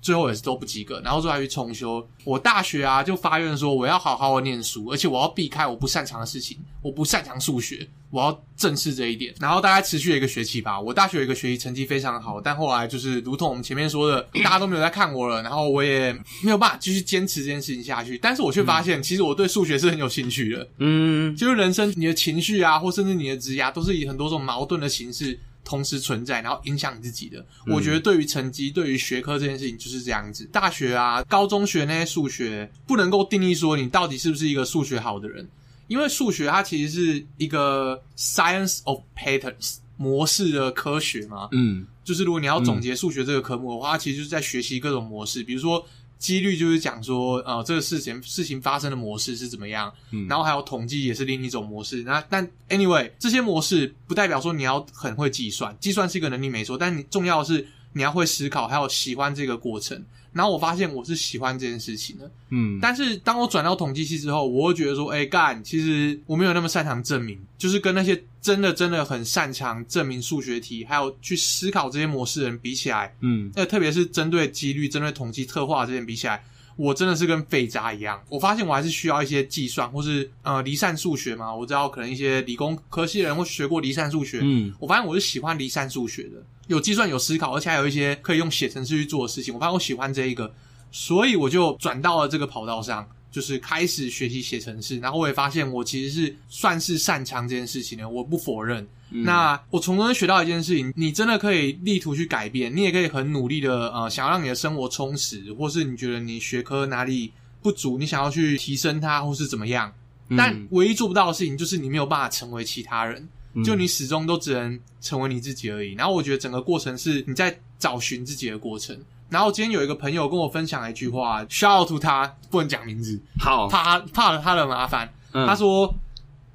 [0.01, 2.05] 最后也是都不及格，然后最后还去重修。
[2.23, 6.57] 我大学啊就发愿说我要好好的念书，而且我要避开我不擅长的事情。
[6.81, 9.31] 我不擅长数学，我要正视这一点。
[9.39, 10.81] 然后大概持续了一个学期吧。
[10.81, 16.11] 我大学有一个学习成绩非常好，但后来就是如同我们前面说的，大家都没有在看我了，然后我也
[16.41, 18.17] 没有办法继续坚持这件事情下去。
[18.17, 20.67] 但是我却发现，其实我对数学是很有兴趣的。
[20.79, 25.39] 嗯，就是人生你的情绪啊，或甚至你的职业，都是以很多种矛盾的形式。
[25.63, 27.45] 同时存在，然后影响你自己的。
[27.67, 30.45] 我觉得对于成绩、对于学科这件事情就是这样子。
[30.51, 35.47] 大学啊、高中学那些数学，不能够定义说你到底是不是一个数学好的人，
[35.87, 41.47] 因为数学它其实是一个 science of patterns 模式的科学嘛。
[41.51, 45.85] 嗯，就是如果你要总结数学这个科目的话，它其实就是在学习各种模式，比如说。
[46.21, 52.03] 几率就是讲说，呃，这个事情事情发生的模式是怎么样，嗯，然后还有统计也是另一种模式。
[52.03, 60.05] 那但 anyway，这些模式不代表说你要很会计算，计算是一个能力没错，但你重要的是你要会思考，还有喜欢这个过程。
[60.33, 76.41] 然后我发现我是喜欢这件事情的，嗯，但是当我转到统计系之后，我会觉得说，哎干，其实我没有那么擅长证明，就是跟那些真的真的很擅长证明数学题，还有去思考这些模式的人比起来，嗯，那特别是针对几率、针对统计特化这些人比起来，
[76.77, 78.17] 我真的是跟废渣一样。
[78.29, 81.53] 我发现我还是需要一些计算，或是呃离散数学嘛。
[81.53, 86.41] 我知道可能一些理工科系的人会学过离散数学，嗯，我发现我是喜欢离散数学的。
[86.71, 89.53] 有计算，有思考，而且还有一些可以用写程式去做的事情。
[89.53, 90.51] 我发现我喜欢这一个，
[90.89, 94.97] 所以我就转到了这个跑道上，就是开始学习写程式。
[94.99, 98.87] 然后我也发现我其实是算是擅长这件事情的，我不否认。
[99.09, 109.93] 嗯、那我从中学到一件事情，你真的可以力图去改变，你也可以很努力的呃，想要让你的生活充实，或是你觉得你学科哪里不足，你想要去提升它，或是怎么样。
[110.37, 113.27] 但唯一做不到的事情，就是你没有办法成为其他人。
[113.63, 118.97] 就你始终都只能成为你自己而已，然后我觉得整个过程是你在找寻自己的过程。
[119.29, 125.11] 然后今天有一个朋友跟我分享了一句话，shout out to 他，不能讲名字，好，怕他怕了他的麻烦。
[125.31, 125.93] 嗯、他说，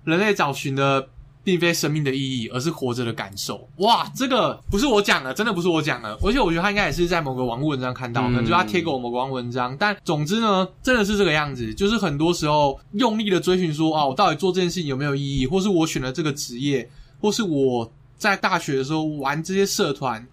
[0.05, 1.09] 人类找寻的。
[1.47, 3.69] 并非生命的意义，而是活着的感受。
[3.77, 6.13] 哇，这个不是我讲的，真的不是我讲的。
[6.21, 9.77] 而且我觉得他应该也是在某个网络文章看到的，可能就他贴给我某个网文章。
[9.79, 11.73] 但总之呢，真的是这个样子。
[11.73, 20.27] 就是很多时候用力的追寻说，啊，我到底做这件事情有没有意义，或是我选了这个职业，或是我在大学的时候玩这些社团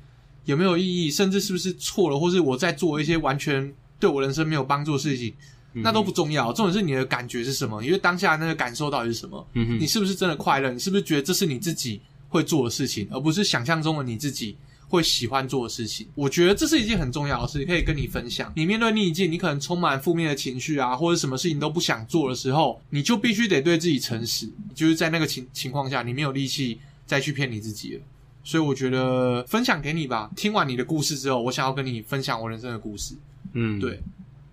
[0.46, 5.32] 有没有意义，甚至是不是错了，或是我在做一些完全对我人生没有帮助的事情。
[5.74, 7.84] 那都不重要，重点是你的感觉是什么？
[7.84, 9.48] 因为当下那个感受到底是什么？
[9.54, 10.72] 嗯哼，你是不是真的快乐？
[10.72, 14.56] 你是不是觉得这是你自己会做的事情，而不是想象中的你自己
[14.88, 16.06] 会喜欢做的事情？
[16.14, 18.52] 我觉得这是一件很重要的事，可以跟你分享。
[18.56, 24.48] 你面对逆境，你可能充满负面的情绪啊，或者什么事情都不想做的时候，你就必须得对自己诚实。
[24.76, 28.02] 就是在那个情情况下，你没有力气再去骗你自己了。
[28.44, 30.30] 所以我觉得分享给你吧。
[30.36, 33.16] 听完你的故事之后，我想要跟你分享我人生的故事。
[33.54, 34.00] 嗯，对。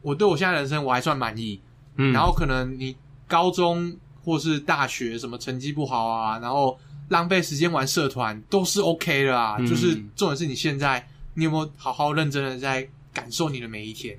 [0.03, 1.61] 我对我现在人生我还算满意，
[1.97, 14.19] 嗯，然后可能你高中或是大学什么成绩不好啊，然后浪费时间玩社团都是 OK 的啊，嗯，就是重点是你现在你有没有好好认真的在感受你的每一天。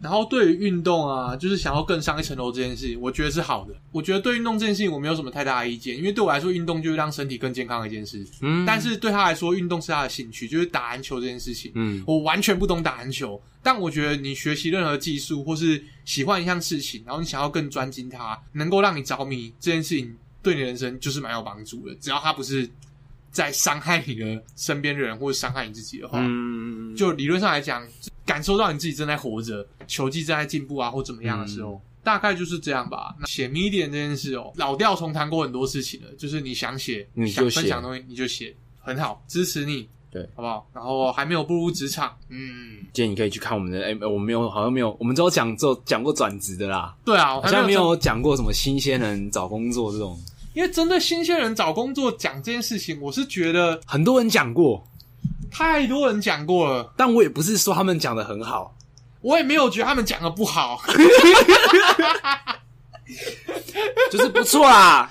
[0.00, 3.74] 然后对于运动啊，就是想要更上一层楼这件事情，我觉得是好的。
[3.92, 8.26] 我觉得对运动这件事情我没有什么太大的意见，因为对我来说，运动就是让身体更健康的一件事。
[8.40, 11.70] 嗯，但是对他来说，运动是他的兴趣，就是打篮球这件事情。
[11.74, 21.94] 嗯，我完全不懂打篮球，但我觉得你学习任何技术或是喜欢一项事情，然后你想要更专精它，能够让你着迷这件事情，对你的人生就是蛮有帮助的。
[21.96, 22.68] 只要他不是
[23.30, 27.86] 在伤害你的身边的人或者伤害你自己的话，嗯，就理论上来讲。
[28.26, 33.14] 感受到你自己正在活着，球技正在进步啊，或怎么样的时候，嗯、大概就是这样吧。
[33.18, 40.68] 那写 Medium 这件事哦，老调重弹过很多事情了，就是你想写，你想分享的东西，你就写，很好，支持你，对，好不好？
[40.74, 50.20] 然后还没有步入职场，嗯，建议你可以去看我们的，哎、欸，我们没有，好像没有，我们只有讲做讲过转职的啦，对啊，好像没有讲过什么新鲜人找工作这种。
[50.54, 54.82] 因为针对新鲜人找工作讲这件事情，我是觉得很多人讲过，
[55.50, 58.76] 太多人讲过了，但我也不是说他们讲的很好，
[59.20, 60.80] 我也没有觉得他们讲的不好，
[64.10, 65.10] 就是不错啦。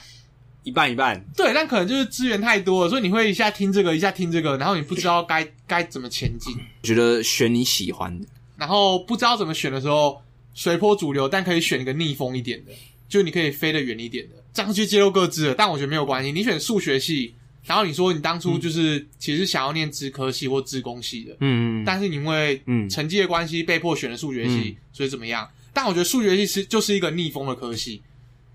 [0.63, 6.55] 一半一半，对，但可能就是资源太多了，所以你会一下听这个，一下听这个，然后你不知道该该怎么前进。
[6.81, 10.19] 觉得选你喜欢的，然后不知道怎么选的时候，
[10.55, 12.71] 随波逐流，但可以选一个逆风一点的，
[13.07, 15.53] 就你可以飞得远一点的，这样去揭露各自了。
[15.55, 25.49] 但我觉得没有关系，你选数学系，然后你说你当初就是、嗯、其实想要念资科系或资工系的，嗯，但是你因为嗯成绩的关系被迫选了数学系，嗯、所以怎么样？
[25.73, 28.01] 但我觉得数学系是就是一个逆风的科系，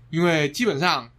[0.09, 1.09] 因为基本上。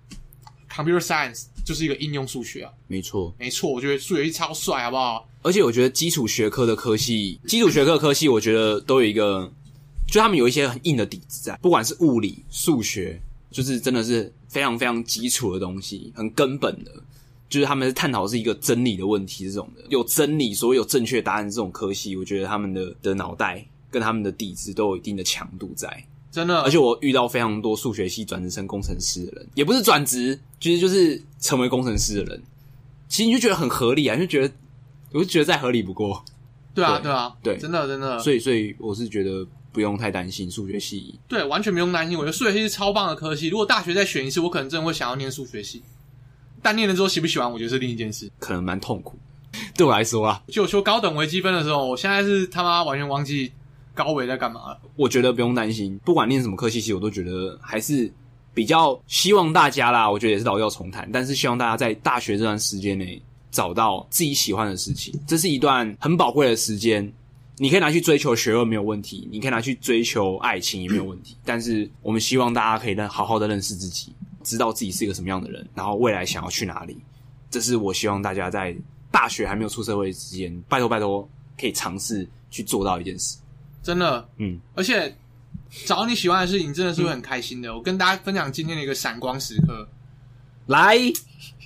[0.74, 5.28] Computer Science 就是一个应用数学啊，没错，没错，我觉得数学系超帅，好不好？
[5.42, 9.52] 而且我觉得基础学科的科系，基础学科的科系，我觉得都有一个，
[10.08, 16.90] 就他们有一些很硬的底子在，不管是物理、数学，就是真的是非常非常基础的东西，很根本的，
[17.52, 26.02] 就是他们是探讨是一个真理的问题这种的，有真理，所谓有正确答案这种科系，我觉得他们的的脑袋跟他们的底子都有一定的强度在。
[26.30, 32.42] 真的，而且我遇到非常多数学系转职成工程师的人，也不是转职，其实就是成为工程师的人。
[33.06, 34.54] 其实你就觉得很合理啊，就觉得，
[35.12, 36.24] 我就觉得再合理不过。
[36.74, 38.18] 对啊，对啊，对，真的真的。
[38.18, 41.20] 所以，所以我是觉得不用太担心数学系。
[41.28, 42.16] 对，完全不用担心。
[42.16, 43.48] 我觉得数学系是超棒的科系。
[43.48, 45.82] 如果大学再选一次，我可能真的会想要念数学系。
[46.62, 49.18] 但念了之后喜不喜欢，我觉得是另一件事，可能蛮痛苦。
[49.76, 53.52] 对我来说啊，就我修高等微积分的时候，我现在是他妈完全忘记。
[53.94, 54.74] 高维在干嘛？
[54.96, 58.10] 我觉得不用担心，不管念什么科系，其实我都觉得还是
[58.54, 60.10] 比较希望大家啦。
[60.10, 63.20] 我觉得也是老调重弹，但是希望大家在大学这段时间内
[63.50, 67.12] 找到自己喜欢的事情，这是一段很宝贵的时间。
[67.58, 71.36] 你可以拿去追求学问没有问题，你可以拿去追求爱情也没有问题。
[71.44, 76.96] 但是我们希望大家可以认好好的认识自己，知道自己是一个什么样的人，然后未来想要去哪里。
[77.50, 78.76] 这是我希望大家在
[79.10, 81.28] 大学还没有出社会之前，拜托拜托
[81.58, 83.38] 可以尝试去做到一件事。
[83.82, 85.14] 真的，嗯，而且
[85.86, 87.68] 找到你喜欢的事情，真的是会很开心的。
[87.68, 89.88] 嗯、我跟大家分享今天的一个闪光时刻。
[90.66, 90.96] 来，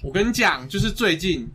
[0.03, 1.47] 我跟你讲，就是最近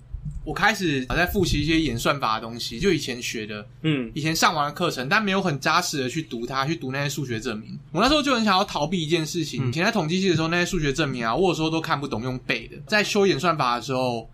[0.44, 7.78] 我开始在复习一些演算法的东西，就以前学的，嗯，以前上完的课程，但没有很扎实的去读它，去读那些数学证明。
[7.92, 9.66] 我那时候就很想要逃避一件事情。
[9.66, 12.78] 嗯、以前在统计系的时候，那些数学证明啊，我有时候都看不懂，用背的。
[12.88, 14.30] 在修演算法的时候，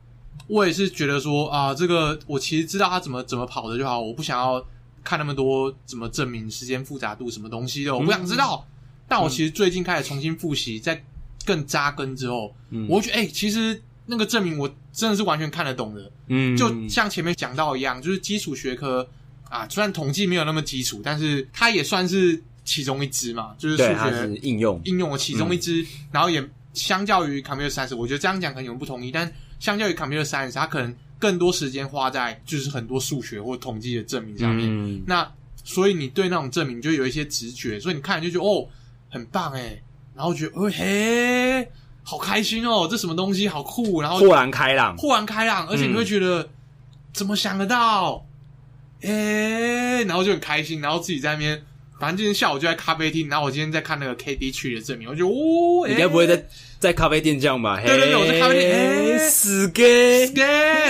[0.47, 4.65] 我也是觉得说啊，这个我其实知道它怎么怎么跑的就好，我不想要。
[5.03, 8.67] 看那么多怎么证明时间复杂度什么东西的，我不想知道。
[8.67, 8.67] 嗯、
[9.07, 11.01] 但我其实最近开始重新复习，在
[11.45, 16.11] 更扎根之后，嗯、我觉得哎、欸，其实那个证明我真的是完全看得懂的。
[16.29, 19.07] 嗯，就像前面讲到一样，就是基础学科
[19.49, 25.83] 啊，虽然统计没有那么基础，但是它也算是其中一支嘛，就是数学应用应用的其中一支。
[25.83, 26.43] 嗯、然后也
[26.73, 30.95] 相较于 computer science，我觉得这样讲可能有人不同意，但相较于 computer science，它可能。
[31.19, 35.27] 更多时间花在就是很多数学或统计的证明上面，嗯、那
[35.63, 38.69] 所以你对那种证明就有一些直觉，所以你看就觉得哦
[39.09, 39.81] 很棒哎，
[40.13, 41.67] 然后觉得哦嘿
[42.09, 46.49] 好开心哦，这什么东西好酷，然后豁然开朗，豁然开朗，而且你会觉得、嗯、
[47.11, 48.25] 怎么想得到，
[49.01, 51.61] 诶，然后就很开心，然后自己在那边。
[51.99, 56.41] 反正今天下午就在咖啡厅，然后我今天在看那个 KD 区的证明，我就哦，你该不会在
[56.79, 57.81] 在咖啡店这样吧？
[57.83, 60.31] 对对对，我在咖啡店，哎，死 gay，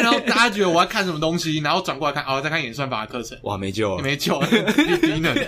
[0.02, 4.48] 然后大家觉得我要看什么东西，然后转过来看，哦，在看演算法的课程，哇，没救了，没救了，
[5.02, 5.34] 低能。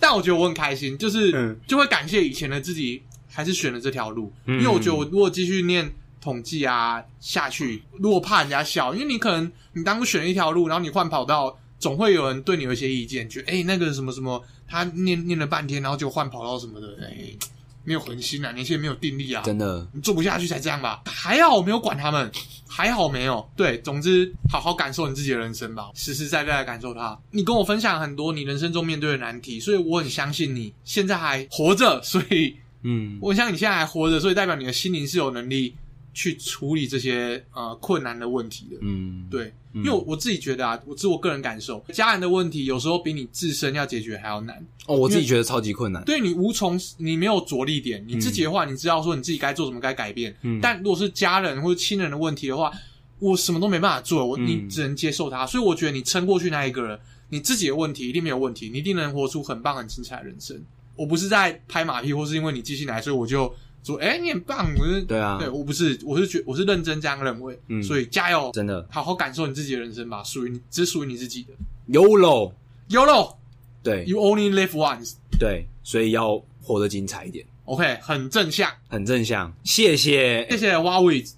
[0.00, 11.56] 但我觉得我很开心，就是就会感谢以前的自己，还是选了这条路，因为我觉得我如果继续念统计啊下去，如果怕人家笑，因为你可能你当初选了一条路，然后你换跑道。
[11.80, 17.16] 总会有人对你有一些意见，觉得哎，那个什么什么，他念念了半天，然后就换跑道什么的，哎，
[17.84, 21.02] 没有恒心啊，年轻人没有定力啊，真的，你做不下去才这样吧？
[21.06, 22.30] 还好我没有管他们，
[22.68, 23.48] 还好没有。
[23.56, 27.18] 对，总之好好感受你自己的人生吧，实实在在的感受它。
[27.30, 35.74] 你跟我分享很多你人生中面对的难题，所以我很相信你现在还活着，所以嗯，我相信你现在还活着，所以代表你的心灵是有能力。
[36.12, 44.56] 去处理这些呃困难的问题的，嗯，对，嗯、因为我我自己觉得啊，我自我个人感受，家人的问题有时候比你自身要解决还要难。
[44.86, 46.02] 哦，我自己觉得超级困难。
[46.04, 50.34] 对，你无从，你没有着力点，你自己的话，你知道说你自己该做什么，该改变。
[50.42, 52.72] 嗯，但如果是家人或者亲人的问题的话，
[53.20, 55.44] 我什么都没办法做，我你只能接受它。
[55.44, 56.98] 嗯、所以我觉得你撑过去那一个人，
[57.28, 60.60] 你自己的问题一定没有问题，你一定能活出很棒、很精彩的人生。
[60.96, 63.54] 我不是在拍马屁，或是因为你记性来，所以我就。
[63.82, 64.72] 说，哎、欸，你很棒！
[64.78, 67.58] 我是对啊，对我不是，我是觉，我是认真这样认为。
[67.68, 71.54] 嗯，所以加油，真的，好好感受你自己的人生吧，属于你，只属于你自己的。
[71.88, 73.36] YOLO，YOLO，YOLO
[73.82, 75.14] 对，You only live once。
[75.38, 77.46] 对，所以要活得精彩一点。
[77.64, 81.30] OK，很正向，很正向，谢谢，谢谢 Huawei。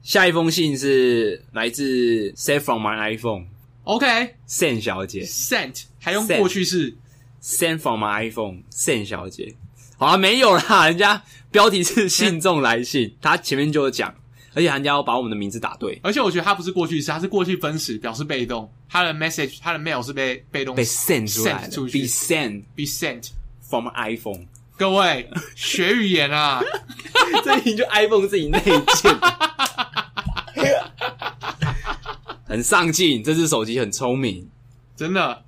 [0.00, 6.96] 下一封信是来自 Save from my iPhone，OK，Sent 小姐，Sent 还用过去式
[7.42, 9.54] ，Sent from my iPhone，Sent 小姐，
[9.98, 11.20] 好啊，没有啦，人家
[11.50, 14.14] 标题是信众来信， 他前面就有讲，
[14.54, 21.98] 而且人家要把我们的名字打对，而且我觉得他不是过去式，他是过去分词，表示被动，他的 message，他的 mail 是被被动被 send 出来的出去
[22.76, 23.30] ，be sent
[23.68, 24.46] from iPhone。
[24.76, 26.62] 各位学语言啊，
[27.44, 29.18] 这已经就 iPhone 自己内建，
[32.46, 34.48] 很上进，这只手机很聪明，
[34.94, 35.44] 真的。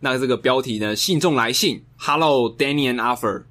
[0.00, 0.96] 那这个标题呢？
[0.96, 3.44] 信众来信，Hello Danny and Arthur，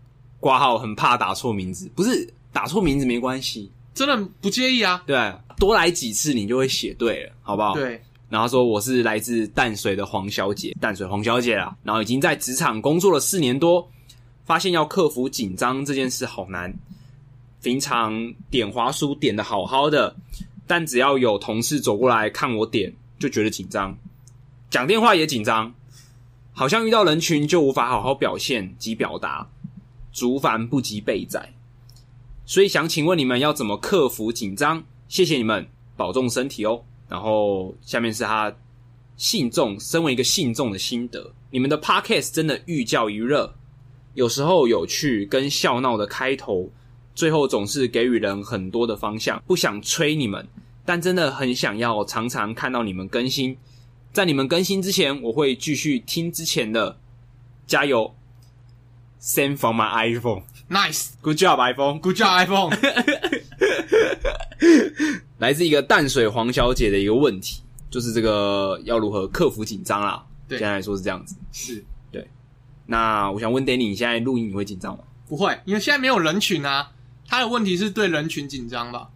[0.44, 5.02] 挂号很怕打错名字，不是打错名字没关系，真的不介意啊。
[5.08, 7.74] 对，多来几次你就会写对了，好不好？
[7.76, 8.04] 对。
[8.30, 13.88] 然后说我是来自淡水的黄小姐，淡水黄小姐啦，然后已经在职场工作了四年多。
[14.44, 16.74] 发现要克服紧张这件事好难。
[17.62, 20.14] 平常点滑书点的好好的，
[20.68, 23.98] 但只要有同事走过来看我点，就觉得紧张。
[24.70, 25.74] 讲电话也紧张，
[26.52, 29.48] 好像遇到人群就无法好好表现及表达。
[30.14, 31.52] 竹繁不及备载，
[32.46, 34.84] 所以想请问你们要怎么克服紧张？
[35.08, 36.84] 谢谢你们，保重身体哦。
[37.10, 38.56] 然后下面是他
[39.18, 43.52] 信众，身为一个信众的心得：你们的 podcast 真的寓教于乐。
[44.14, 46.70] 有时候有趣跟笑闹的开头，
[47.16, 49.42] 最后总是给予人很多的方向。
[49.48, 50.48] 不想催你们，
[50.86, 53.58] 但真的很想要常常看到你们更新。
[54.12, 57.00] 在你们更新之前，我会继续听之前的。
[57.66, 58.14] 加油
[59.24, 60.44] ！Send from my iPhone.
[60.68, 61.12] Nice.
[61.22, 62.02] Good job, iPhone.
[62.02, 62.76] Good job, iPhone.
[65.40, 70.26] 来自一个淡水黄小姐的一个问题，就是这个要如何克服紧张啦？
[70.48, 71.38] 对，现在来说是这样子。
[71.52, 71.84] 是。
[72.12, 72.28] 对
[72.86, 75.04] 那我想问 Danny，你现在录音你会紧张吗？
[75.28, 76.92] 不会，因为现在没有人群啊。
[77.26, 79.10] 他的问题是对人群紧张吧？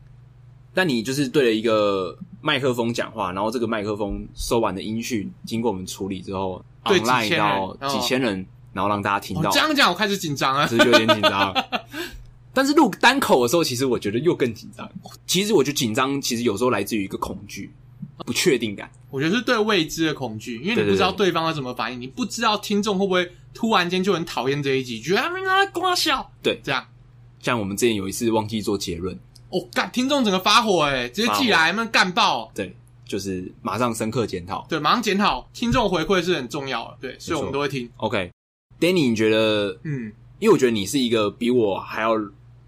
[0.74, 8.46] 但你就是对了一个麦克风讲话，然后这个麦克风收完的音讯经过我们处理之后对，online 到几千人，
[8.78, 9.50] 然后让大家听到。
[9.50, 11.54] 哦、这样讲我开始紧张了，是不是有点紧张？
[12.54, 14.88] 但是录单口的时候，其实我觉得又更紧张。
[15.26, 17.74] 其实我觉得紧张，其实有时候来自于一个恐惧。
[18.26, 26.84] 不确定感，我觉得是对未知的恐惧，因为你不知道对方会怎么反应，你不知道听众会不会突然间就很讨厌这一集，觉得他们在光笑，对，这样。
[27.40, 29.16] 像我们之前有一次忘记做结论，
[29.50, 32.76] 哦，干，听众整个发火，哎直接寄来，他们干爆，对，
[33.06, 37.88] 就是马上深刻检讨，对，马上检讨，听众回馈是很重要的，对，所以我们都会听。
[38.80, 42.14] OK，Danny，你觉得，嗯，因为我觉得你是一个比我还要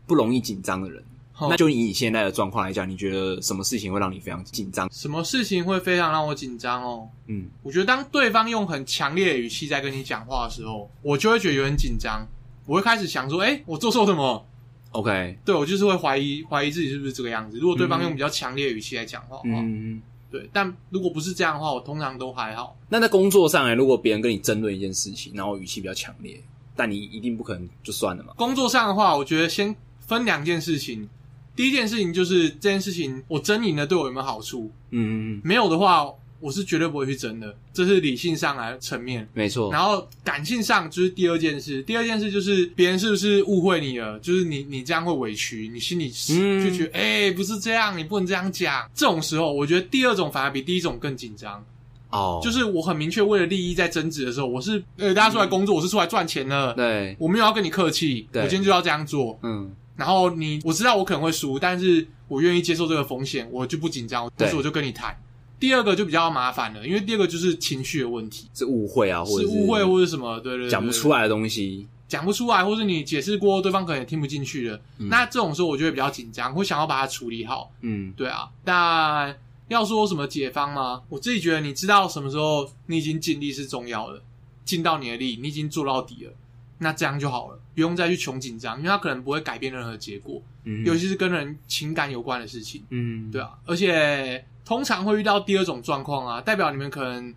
[0.06, 1.04] 不容易紧张的人。
[1.42, 4.92] 那就以你现在的状况来讲，你觉得什么事情会让你非常紧张？
[4.92, 7.08] 什么事情会非常让我紧张哦？
[7.28, 12.28] 嗯，我觉得当对方用很强烈的语气在跟你讲话的时候，我就会觉得有点紧张。
[12.66, 14.46] 我会开始想说，诶，我做错什么
[14.92, 17.58] ？OK，对，我就是会怀疑怀疑自己是不是这个样子。
[17.58, 20.02] 如果对方用比较强烈的语气来讲话的话，嗯，
[20.32, 20.50] 对。
[20.54, 22.78] 但如果不是这样的话，我通常都还好。
[22.90, 23.76] 那在工作上呢？
[23.76, 26.42] 如果别人跟你争论一件事情，然后语气比较强烈，
[26.76, 28.34] 但你一定不可能就算了嘛？
[28.36, 31.08] 工作上的话，我觉得先分两件事情。
[31.56, 34.72] 第一件事情就是这件事情，我争赢了对我有没有好处？
[34.92, 36.10] 嗯，没有的话，
[36.40, 37.56] 我是绝对不会去争的。
[37.74, 39.72] 这是理性上来的层面，没错。
[39.72, 44.18] 然后感性上就是第二件事，第二件事就是别人是不是误会你了？
[44.20, 48.90] 就是你你这样会委屈，你心里就觉得哎、嗯欸，不是这样，你不能这样讲。
[48.94, 51.64] 这种时候，我觉得第二种反而比第一种更紧张。
[52.10, 59.72] 哦，就是我很明确为了利益在争执的时候，我是呃大家出来工作，嗯、我是出来赚钱的，对，我没有要跟你客气，我今天就要这样做，嗯。
[59.96, 65.14] 然后你，我知道我可能会输，但是我愿意接受这个风险，我就不紧张，但是我就跟你谈。
[65.60, 74.80] 第二个就比较麻烦了，因为第二个就是情绪的问题，是误会啊，或者是误会或者什么，对对对，讲不出来的东西，讲不出来，或者你解释过，对方可能也听不进去了。
[74.98, 77.72] 嗯、那这种时候，我就会比较紧张，会想要把它处理好。
[77.82, 78.50] 嗯，对啊。
[78.64, 79.38] 但
[79.68, 81.02] 要说什么解方吗？
[81.10, 84.22] 我自己觉得，你知道什么时候你已经尽力是重要的，
[84.64, 86.34] 尽到你的力，你已经做到底了。
[86.82, 97.34] 那这样就好了，不用再去穷紧张，因为他可能不会改变任何结果，嗯，尤其是跟人情感有关的事情，嗯，对啊，而且通常会遇到第二种状况啊，代表你们可能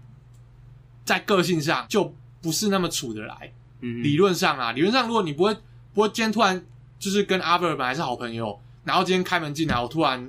[1.03, 5.57] 在个性上就不是那么处得来，嗯，理论上啊，理论上如果你不会
[5.95, 6.63] 不会今天突然
[6.99, 10.23] 就是跟阿 ver 本来是好朋友，然后今天开门进来，我突然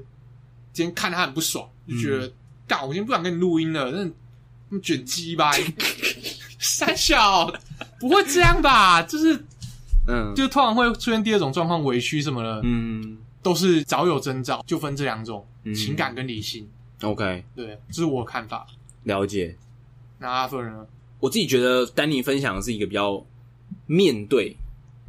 [0.72, 2.32] 今天看他很不爽，就觉得，
[2.66, 4.10] 干，我今天不想跟你录音了，那
[4.70, 5.52] 那卷鸡巴。
[6.58, 7.54] 三小
[8.00, 9.02] 不会这样吧？
[9.02, 9.44] 就是，
[10.08, 16.66] 嗯，就突然会出现第二种状况，委屈什么的，嗯，都是早有征兆，就分这两种，嗯、情感跟理性。
[17.04, 18.66] OK，对，这是我的看法。
[19.04, 19.56] 了解。
[20.20, 20.86] 那阿芬呢？
[21.20, 23.24] 我自己觉得丹尼分享的是一个比较
[23.86, 24.56] 面对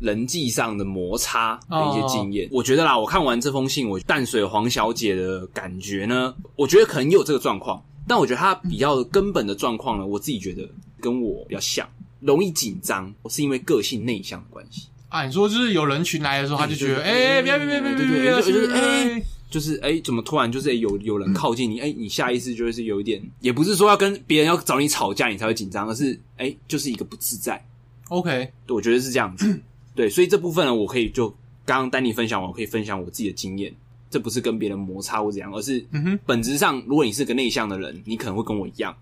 [0.01, 2.49] 人际上的摩擦的一些经验。
[2.51, 2.59] Oh.
[2.59, 10.69] 我觉得啦，我看完这封信，我淡水黄小姐的感觉呢，我觉得可能也有这个状况，但我觉得她比较根本的状况呢，我自己觉得
[11.01, 11.89] 跟我比较像，
[12.21, 14.89] 容易紧张，我是因为个性内向的关系。
[15.09, 19.23] 啊，你说就是有人群来的时候，他就觉得，哎，别别别别别别，就是哎，
[19.55, 27.65] 就是哎，怎么突然就是有有人靠近你，哎，你下意识就是有一点，也不是说要跟别人要找你吵架，你才会紧张，而是哎，就是一个不自在。
[28.09, 29.61] OK，对，我觉得是这样子。
[29.95, 31.29] 对，所以这部分呢，我可以就
[31.65, 33.73] 刚刚丹尼分享完，我可以分享我自己的经验，
[34.11, 35.87] 这不是跟别人摩擦或怎样，而是
[36.27, 38.93] 本质上，如果你是个内向的人，你可能会跟我一样，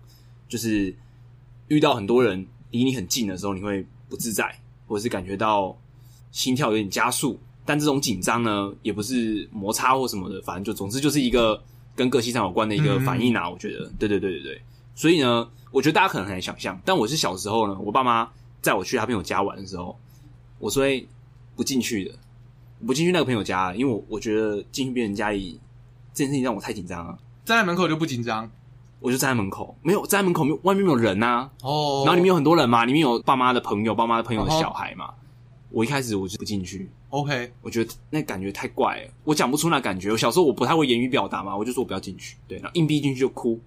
[0.47, 0.95] 就是
[1.67, 5.75] 遇到很多人离你很近的时候，你会不自在，或者是感觉到。
[6.33, 11.61] 心跳有点加速，但这种紧张呢，也不是摩擦或什么的，反正就总之就是一个
[11.95, 13.49] 跟个性上有关的一个反应啊。
[13.49, 14.61] 我觉得，对对对对对。
[14.95, 18.29] 所以呢，我觉得大家可能很难想象，但我是小时候呢，我爸妈
[18.61, 19.97] 载我去他朋友家玩的时候，
[20.59, 21.07] 我是会
[21.55, 22.11] 不进去的，
[22.85, 25.59] 不进去那个朋友家，因为我我觉得进去别人家里
[26.13, 27.17] 这件事情让我太紧张了。
[27.45, 28.51] 站在门口就不紧张，
[28.99, 31.51] 我就站在门口，没有站在门口，外面没有人呐、啊。
[31.61, 35.05] 哦，哦，然后里面有很多人嘛，里面有爸妈的朋友，爸妈的朋友的小孩嘛。
[35.05, 35.13] 哦
[35.73, 40.11] 我一开始我就不进去，OK，我觉得那感觉太怪了，我讲不出那感觉。
[40.11, 43.59] 我小时候我不太会言语表达嘛，我就说我不要进去，对，然后硬逼进去就哭，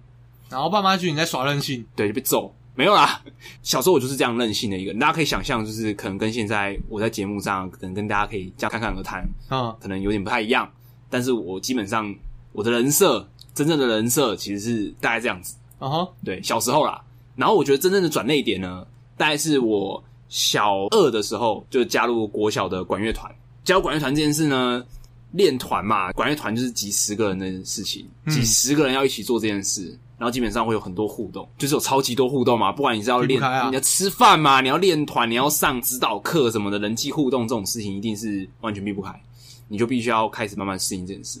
[0.49, 3.23] 然后爸妈觉得你在耍任性，对，就被揍，没有啦。
[3.63, 10.69] 小时候我就是这样任性的一个，大家可以想象，就是可能跟现在我在节目上，可能跟大家可以这样侃侃而谈，啊，可能有点不太一样，
[11.09, 12.13] 但是我基本上
[12.51, 17.01] 我的人设，真正的人设其实是大概这样子，啊哈，对，小时候啦，
[17.37, 18.85] 然后我觉得真正的转捩点呢，
[19.15, 20.03] 大概是我。
[20.29, 23.33] 小二的时候就加入国小的管乐团。
[23.67, 24.83] 加入管乐团这件事呢，
[25.33, 32.71] 练团嘛，管乐团就是几十个人的事情，嗯、几十个人要一起做这件事，然后基本上会有很多互动，就是有超级多互动嘛。
[32.71, 39.13] 不管你是要练，啊、你要吃饭嘛，你要练团，你要上指导课什么的，人际互动这种事情一定是完全避不开，
[39.67, 41.39] 你就必须要开始慢慢适应这件事。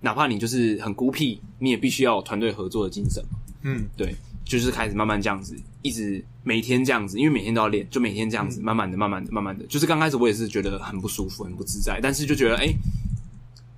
[0.00, 3.20] 哪怕你就是很孤僻，你也必须要有团队合作的精神。
[3.62, 4.14] 嗯，对。
[4.44, 9.66] 就是开始慢慢这样子，一直每天这样子，因为每天都要练，就每天这样子，慢慢的、慢慢的、慢慢的。
[9.66, 12.76] 就是刚开始我也是觉得很不舒服、很不自在，但是就觉得，哎、欸，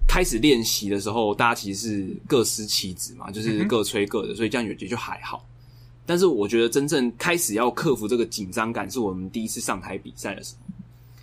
[0.07, 5.45] 开始练习的时候，大家其实是各司其职嘛，就是各吹各的，所以这样也就还好。
[6.07, 10.55] 但是我觉得真正开始要克服这个紧张感，是我们第一次上台比赛的时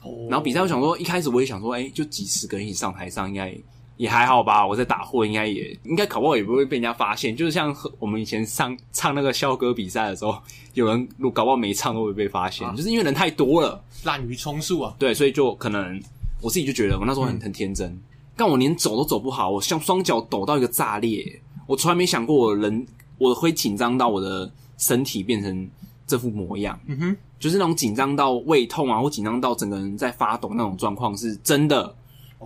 [0.01, 0.27] 候。
[0.29, 3.57] 然后比赛，我想说，一开始我也想说，哎、欸，就几十个人一起上台上，应该。
[3.97, 7.35] 也还好吧，我在打货，应该也应该考不好，也不会被人家发现。
[7.35, 10.35] 就是像我们以前上唱那个校歌比赛的时候，
[10.73, 14.95] 有人搞不好没唱都会被发现，啊、就是因为人太多了，滥竽充数啊。
[14.97, 16.01] 对，所以就可能
[16.41, 17.95] 我自己就觉得我那时候很、嗯、很天真，
[18.35, 22.85] 但我连走都走不好，我像双脚抖到一个炸裂，我从来没想过我人
[23.19, 25.69] 我会紧张到我的身体变成
[26.07, 26.79] 这副模样。
[26.87, 31.95] 嗯哼，就是那种紧张到胃痛啊，或紧张到整个人在发抖那种状况是真的。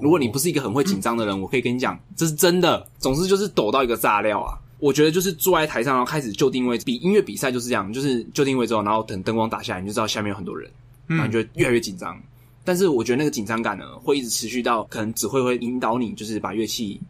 [0.02, 2.88] 如果你不是一个很会紧张的人，我可以跟你讲，这是真的。
[3.00, 4.58] 总之就是抖到一个炸料啊！
[4.80, 10.70] 我觉得就是坐在台上，然后开始就定位，比音乐比赛就是这样，就是就定位之后，然后等灯光打下来，你就知道下面有很多人，
[11.08, 12.16] 然后你就越来越紧张。
[12.64, 17.02] 但是我觉得那个紧张感呢，会一直持续到可能只会会引导你，就是把乐器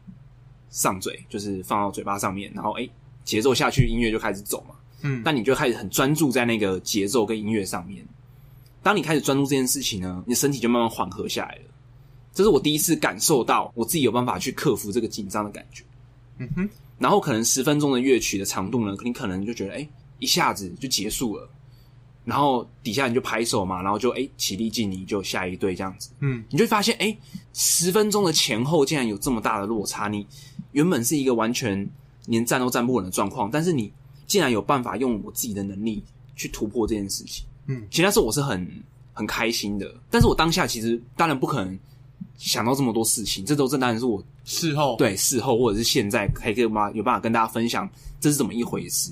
[0.70, 2.88] 上嘴，就是放到嘴巴上面，然后哎，
[3.24, 4.76] 节奏下去，音乐就开始走嘛。
[5.02, 8.06] 嗯，但你就开始很专注在那个节奏跟音乐上面。
[8.82, 11.62] 当你开始专注这件事情呢，你的身体就慢慢缓和下来了。
[12.38, 15.84] 这是我第一次感受到我自己有办法去克服这个紧张的感觉。
[16.38, 16.70] 嗯哼，
[17.00, 21.50] 然后可能十分钟的乐曲的长度呢，你可能就觉得哎，一下子就结束了。
[22.24, 26.12] 然后底下你就拍手嘛，然后就哎起立敬礼，就下一队这样子。
[26.20, 27.18] 嗯，你就会发现哎，
[27.56, 30.08] 十分钟的前后竟然有这么大的落差。
[30.08, 30.24] 你
[30.74, 31.90] 原本是一个完全
[32.28, 33.92] 连站都站不稳的状况，但是你
[34.28, 36.04] 竟然有办法用我自己的能力
[36.36, 37.48] 去突破这件事情。
[37.66, 41.80] 嗯，其实那时候我是很很开心的，但是我当下其实当然不可能。
[42.38, 47.90] 想到这么多事情，这都正当然是我事后对事后或者是现在还可以有办法跟大家分享
[48.20, 49.12] 这是怎么一回事。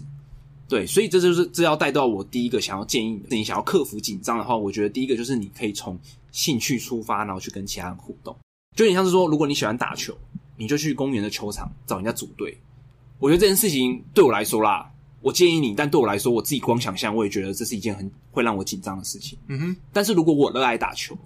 [0.68, 6.00] 对，所以这就是这要带到我第一个想要建议你，你想要克服紧张的话，我觉得第一个就是你可以从
[6.32, 8.36] 兴趣出发，然后去跟其他人互动。
[8.76, 10.18] 就有点像是说，如果你喜欢打球，
[10.58, 12.58] 你就去公园的球场找人家组队。
[13.20, 14.92] 我觉得这件事情对我来说啦，
[15.22, 19.38] 我建议你，但对我来说，我自己光想象我也觉得这是一件很会让我紧张的事情。
[19.48, 21.18] 嗯哼，但是如果我热爱打球。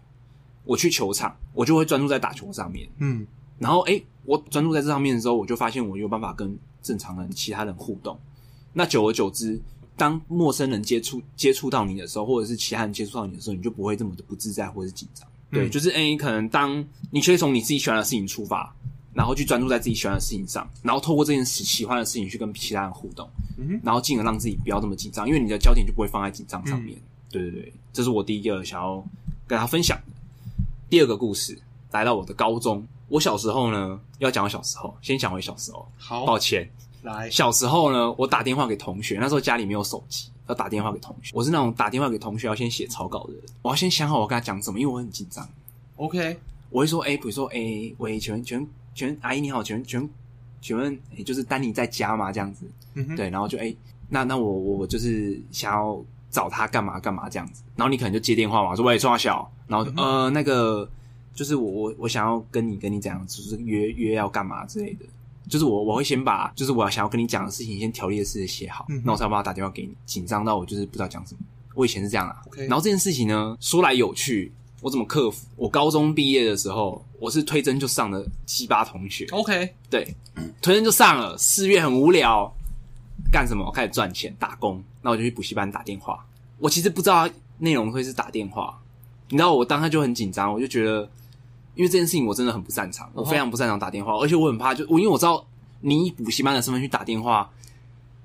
[0.69, 2.87] 我去球场，我就会专注在打球上面。
[2.99, 3.25] 嗯，
[3.57, 8.15] 然后诶，我专注在这上面的时候，我就发现我有办法跟正常人、其他人互动。
[8.71, 9.59] 那久而久之，
[9.97, 15.27] 当陌生人接触接触到你的时候，或者是其他人接触到你的时候，你就不会这么的不自在或者是紧张。
[15.49, 18.71] 嗯、对，就是诶，可能当你可以从你自己喜欢的事情出发，
[19.11, 26.95] 然后去专注在自己喜欢的事情上，然后透过这件事喜欢的事情去跟其他人互动，嗯，然后进而让自己不要这么紧张，因为你的焦点就不会放在紧张上面。
[26.95, 27.01] 嗯、
[27.31, 29.03] 对对对，这是我第一个想要
[29.47, 30.13] 跟他分享的。
[30.89, 31.55] 第二个故事
[31.91, 32.85] 来到我的高中。
[33.09, 35.87] 我小时候呢，要讲我小时候，先讲回小时候。
[35.97, 36.67] 好，抱歉。
[37.03, 41.31] 来，小时候呢，我打电话给同学，那时候家里没有手机，要打电话给同学。
[41.35, 45.47] 我是那种打电话给同学要先写草稿的人，我要先想好我跟他讲什么，因为我很紧张。
[45.97, 46.39] OK，
[46.71, 50.09] 我会说，哎、欸，比如说，哎、欸，喂，请问，请问，请问，阿姨你好，请问，请问，
[50.59, 52.31] 请问，哎、欸，就是丹尼在家吗？
[52.31, 52.65] 这样子，
[53.15, 53.77] 对，然后就，哎、欸，
[54.09, 60.89] 那那我我就是想要找他干嘛干嘛这样子，然后你可能就接电话嘛，说喂，钟小，然后、嗯、呃那个。
[61.31, 65.05] 就是我我我想要跟你跟你讲，就是约约要干嘛之类的。
[65.47, 69.95] 就是我我会先把就是我要想要跟你讲的事情先条列式的写好，那、嗯、我才把它打电话给你。
[70.05, 71.39] 紧张到我就是不知道讲什么。
[71.75, 72.41] 我以前是这样啊。
[72.51, 72.67] Okay.
[72.67, 74.51] 然后这件事情呢，说来有趣，
[74.81, 75.47] 我怎么克服？
[75.55, 79.25] 我高中毕业的时候，我是推甄就上了七八同学。
[79.31, 80.13] OK，对，
[80.61, 81.37] 推甄就上了。
[81.37, 82.53] 四月很无聊，
[83.31, 83.65] 干什么？
[83.65, 84.83] 我开始赚钱打工。
[85.01, 86.25] 那我就去补习班打电话。
[86.57, 88.77] 我其实不知道内容会是打电话，
[89.29, 91.09] 你知道我当时就很紧张，我就觉得。
[91.75, 95.45] 因为这件事情我真的很不擅长，我非常不擅长打电话，而且我很怕，就我因为我知道
[95.79, 97.49] 你以补习班的身份去打电话，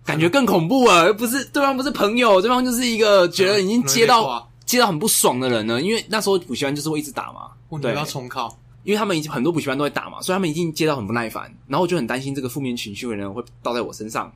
[0.04, 1.14] 感觉更恐怖了。
[1.14, 5.80] 不是对方不是朋友，对方就是一个觉得已经接到接到很不爽的人了。
[5.80, 14.32] 因为那时候补习班就是会一直打嘛，对，要重考，因为他们已经很多补习班都会打嘛，所以他们已经接到很不耐烦，然后我就很担心这个负面情绪的人会倒在我身上。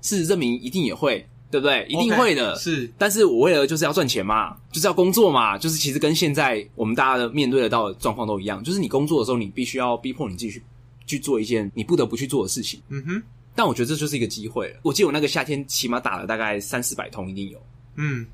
[0.00, 1.26] 事实证明一定也会。
[1.48, 1.86] 对不对？
[1.88, 2.56] 一定会的。
[2.56, 10.62] Okay, 是，但是我为了就是要赚钱嘛，就是要工作嘛，就是其实跟现在我们大家的面对得到的状况都一样，就是你工作的时候，你必须要逼迫你自己去
[11.06, 12.82] 去做一件你不得不去做的事情。
[12.88, 13.22] 嗯哼。
[13.54, 14.80] 但我觉得这就是一个机会了。
[14.82, 17.62] 我记得我那个夏天起码打了大概三四百通，一定有。
[17.94, 18.26] 嗯。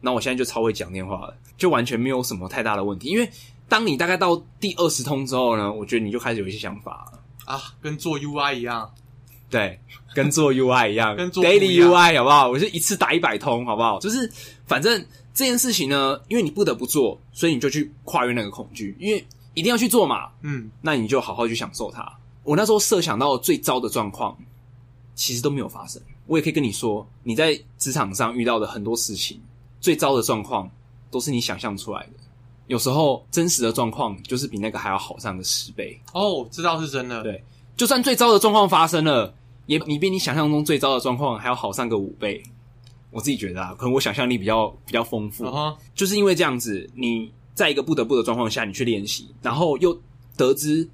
[0.00, 3.08] 那我现在就超会讲电话了，就完全没有什么太大的问题。
[3.08, 3.28] 因为
[3.70, 8.92] 当你大概到第二十通之后呢，我觉得你就开始有一些想法了啊，跟做 UI 一样。
[9.48, 9.80] 对，
[10.14, 12.48] 跟做 UI 一样， 跟做 Daily UI 好不好？
[12.50, 13.98] 我就一次打一百通，好不好？
[14.00, 14.30] 就是
[14.66, 15.00] 反正
[15.32, 20.30] 这件事情呢，因为你不得不做，所以你就去跨越那个恐惧，因为一定要去做嘛。
[20.42, 22.06] 嗯，那你就好好去享受它。
[22.42, 24.36] 我那时候设想到最糟的状况，
[25.14, 26.02] 其实都没有发生。
[26.26, 29.40] 我也可以跟你说，你在职场上遇到的很多事情，
[29.80, 30.70] 最糟的状况
[31.10, 32.12] 都是你想象出来的。
[32.70, 36.00] 有时候真实的状况就是比那个还要好上个十倍。
[36.12, 37.20] 哦，知道是真的。
[37.24, 37.42] 对，
[37.76, 39.34] 就算最糟的状况发生了。
[39.66, 42.40] 也你比你想象中最糟的状况还要好上个五倍，
[43.10, 45.76] 我自己觉得啊，可能我想象力比较比较丰富，uh-huh.
[45.94, 49.96] 就是因为这样子，你在一个不得不的状况下，你去练习，然后又
[50.36, 50.88] 得知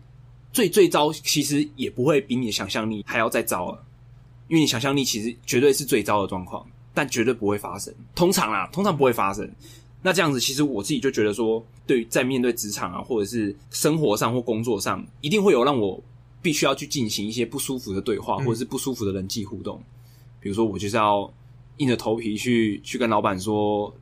[0.53, 3.83] 最最糟，其实也不会比你的想象力还要再糟了，
[4.49, 9.51] 因为你想象力其实绝对是最糟的状况，但绝对不会发生，通常啊，通常不会发生。
[10.07, 16.01] 那这样子，其实我自己就觉得说，对于在面对职场啊，或者是生活上或工作上，一定会有让我。
[16.43, 19.81] 必须要去进行一些不舒服的对话，或者是不舒服的人际互动。
[19.83, 19.85] 嗯、
[20.39, 21.29] 比如说，我就是要
[21.79, 23.93] 硬着头皮去去跟老板说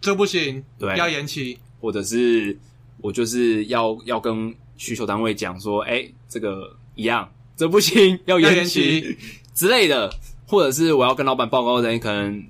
[0.00, 2.56] 这不行，对，要延期，或者是
[2.98, 9.16] 我就是要要跟需求单位讲说，哎、欸，这个一样，这不行，要延期，要延期
[9.52, 10.08] 之类的，
[10.46, 12.44] 或者是我要跟老板报告人可能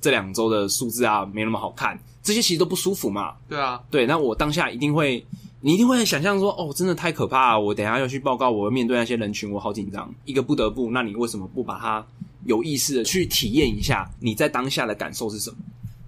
[0.00, 3.34] 这两周的数字啊没那么好看，这些其实都不舒服嘛。
[3.48, 5.24] 对啊，对，那我当下一定会。
[5.60, 7.60] 你一定会想象说，哦，真的太可怕了！
[7.60, 10.08] 我等一下要去报告，我要面对那些人群，我好紧张。
[10.24, 12.06] 一个不得不，那你为什么不把它
[12.44, 14.08] 有意识的去体验一下？
[14.20, 15.56] 你在当下的感受是什么？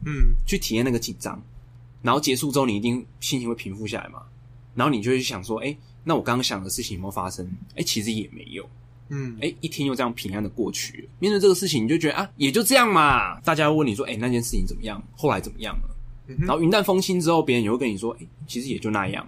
[0.06, 1.42] 嗯，去体验那个紧张，
[2.00, 4.22] 然后结束之后，你一定心情会平复下来嘛。
[4.76, 7.44] 然后你就会去想说，哎，那我刚刚想的事情有没有发生？
[7.74, 8.64] 哎，其实也没有。
[9.08, 11.08] 嗯，哎，一天又这样平安的过去了。
[11.18, 13.40] 面对这个事情，你就觉得啊，也就这样嘛。
[13.40, 15.02] 大家会问你说，哎，那件事情怎么样？
[15.16, 15.89] 后来怎么样了？
[16.38, 19.26] 嗯、然后云淡风轻之后，别人也会跟你说，诶，其实也就那样。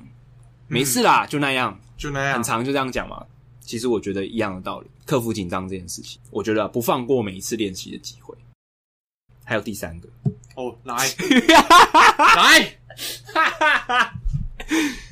[0.69, 3.25] 没事啦，就那样，就那样，很长就这样讲嘛。
[3.61, 8.35] 其实我觉得一样的道理，克服紧张这件事情，我觉得不放过每一次练习的机会。
[9.45, 10.09] 还有第三个
[10.55, 10.97] 哦，来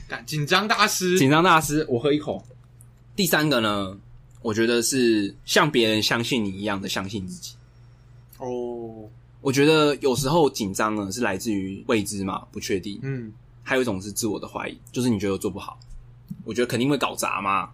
[0.08, 2.42] 来，紧张大师，紧张大师，我喝一口。
[3.14, 3.98] 第三个呢，
[4.40, 7.54] 我觉得是像别人相信你一样的相信自己。
[8.38, 9.08] 哦，
[9.40, 12.98] 我觉得有时候紧张呢是来自于未知嘛，不确定。
[13.02, 13.32] 嗯。
[13.62, 15.78] 还有一种是自我的怀疑，就是你觉得我做不好，
[16.44, 17.70] 我觉得肯定会搞砸嘛，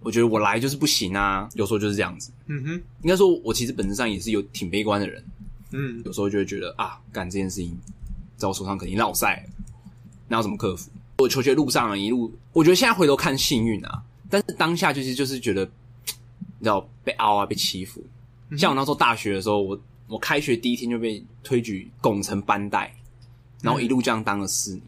[0.00, 2.30] 我觉得我来就是不行啊，有时候就是这样子。
[2.46, 5.22] 嗯哼，应该说，我其实本质上也是有挺悲观的人。
[5.72, 7.76] 嗯，有时候就会觉得啊，干这件事情
[8.38, 9.46] 在我手上肯定落赛，
[10.28, 10.90] 那要怎么克服？
[11.18, 15.64] 我求学路上一路，我觉得现在回头看幸运啊，但是当下就是就是觉得，
[16.58, 18.02] 你知道被凹啊，被欺负。
[18.56, 19.78] 像我那时候大学的时候，我
[20.08, 22.94] 我开学第一天就被推举拱成班代，
[23.62, 24.82] 然后一路这样当了四年。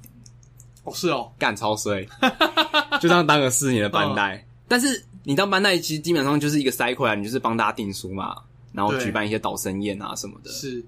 [0.85, 2.07] 哦，是哦，干超衰，
[3.01, 4.37] 就这样当了四年的班代。
[4.37, 4.41] 哦。
[4.69, 8.37] 但是你当班代，其实基本上就是一个 cycle 啊，你就是帮大家订书嘛，
[8.73, 10.51] 然后举办一些导生宴啊什么的。
[10.51, 10.85] 是，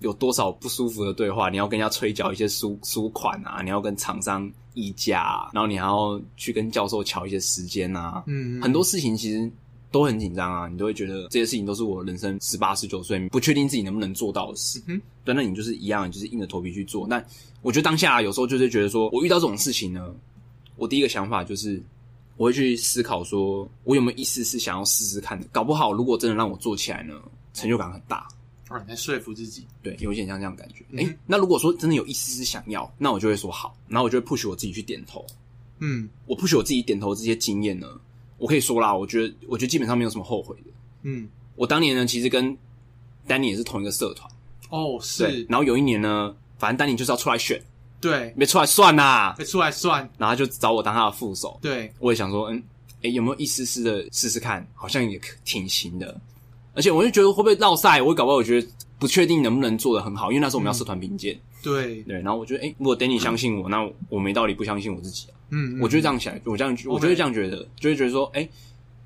[0.00, 9.50] 有多少不舒服的对话，你要跟人家催缴一些书书款啊，你要跟厂商议价啊，然后你还要去跟教授瞧一些时间啊，嗯，很多事情其实
[9.90, 17.06] 都很紧张啊，你都会觉得这些事情都是我人生十八十九岁不确定自己能不能做到的事，嗯，对，那你就是一样，就是硬着头皮去做。
[17.06, 17.22] 那
[17.62, 20.14] 我觉得当下有时候就是觉得说，我遇到这种事情呢，
[20.76, 21.82] 我第一个想法就是。
[22.36, 25.44] 我会去思考，说我有没有一丝丝想要试试看的？
[25.50, 27.12] 搞不好，如果真的让我做起来呢，
[27.52, 28.28] 成就感很大。
[28.68, 30.84] 啊，你在说服自己，对，有一点像这样感觉。
[30.92, 35.26] 诶、嗯欸，那如果说真的有一丝丝想要，那我就会说好，然后我就会 push 我自己去点头。
[35.80, 37.88] 嗯，我 push 我自己点头这些经验呢，
[38.38, 40.70] 我可以说啦，我觉得，我觉得基本上没有什么后悔的。
[41.02, 42.56] 嗯，我当年呢，其实跟
[43.26, 44.30] 丹尼也是同一个社团。
[44.70, 45.44] 哦，是。
[45.48, 47.62] 然后有一年呢，反正丹尼就是要出来选。
[48.00, 51.58] 对，没出来算呐，没出来算，然后就找我当他的副手。
[51.60, 52.62] 对，我也想说，嗯，
[53.02, 54.64] 诶，有没有一丝丝的试试看？
[54.74, 56.20] 好像也挺行的。
[56.74, 58.00] 而且我就觉得会不会绕赛？
[58.00, 58.68] 我搞不好我觉得
[58.98, 61.38] 不确定能不能做得很好，因为那时候我们要社团评鉴。
[61.62, 65.34] 对对，然后我觉得，诶，如果 Danny 相信我，嗯、那我没道理不相信我自己啊。
[65.50, 68.48] 嗯，我就这样想，我这样我就会这样觉得，就会觉得说，诶，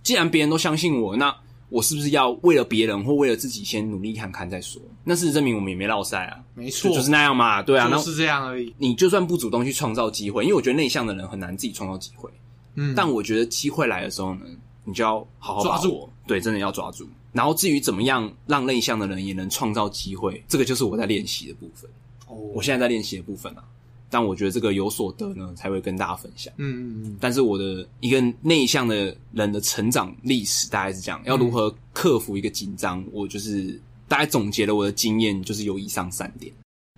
[0.03, 1.35] 既然别人都相信我，那
[1.69, 4.81] 我是不是要为了别人或为了自己先努力看看再说？
[5.05, 8.75] 那事实证明我们也没落赛啊，没错就，就是那样嘛，对啊，就是这样而已。
[8.77, 12.31] 你就算不主动去创造机会，因为我觉得内向的人很难自己创造机会。
[12.75, 14.41] 嗯，但我觉得机会来的时候呢，
[14.85, 17.09] 你就要好好抓住，对，真的要抓住。
[17.33, 21.91] 然后至于怎么样让内向的人也能创造机会，这个就是我在练习的部分。
[22.27, 23.65] 哦，我现在在练习的部分啊。
[24.11, 26.53] 但我觉得这个有所得呢，才会跟大家分享。
[26.59, 27.17] 嗯嗯嗯。
[27.19, 36.53] 但是我的一个内向的人的成长历史大概是这样：要如何克服一个紧张，我就是大概总结了我的经验，就是有以上三点。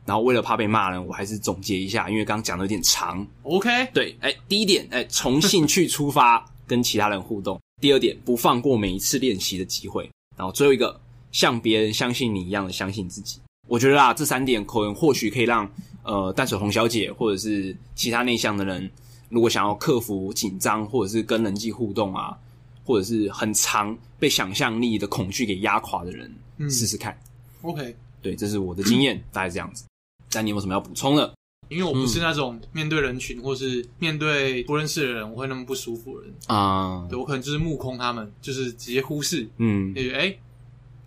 [0.04, 3.24] 然后为了怕被骂呢，我还是总结一下，因为刚刚讲的有点长。
[3.44, 10.04] OK，对，哎，第一点，哎，从兴趣出发， 跟其他人互动；第二点，不放过每一次练习的机会；
[10.36, 11.00] 然后最后一个，
[11.32, 13.40] 像别人相信你一样的相信自己。
[13.68, 15.70] 我觉得啊，这三点可能或许可以让。
[16.06, 18.90] 呃，淡水红小姐或者是其他内向的人，
[19.30, 22.36] 如果想要克服紧张，或者是跟人际互动啊，
[22.84, 27.18] 或者是很长被想象力的恐惧给压垮的人，嗯，试试看。
[27.62, 29.86] OK，对，这是我的经验，大概这样子。
[30.30, 31.34] 但你有什么要补充的？
[31.74, 37.08] 因为我不是那种面对人群、嗯、或是面对不认识的人我会那么不舒服的人啊、嗯。
[37.08, 39.48] 对，我可能就是目空他们，就是直接忽视。
[39.58, 40.40] 嗯，诶诶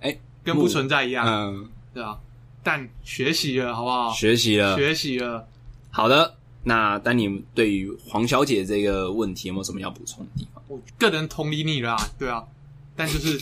[0.02, 1.26] 诶跟不存在一样。
[1.26, 2.18] 嗯，对啊。
[2.64, 4.12] 但学习了，好不好？
[4.12, 5.48] 学习了，学习了。
[5.90, 10.62] 好的，那丹尼对于黄小姐这个问题有没有什么要补充的地方？
[10.68, 12.44] 我个人同理你啦啊，对啊。
[13.00, 13.40] 但就是，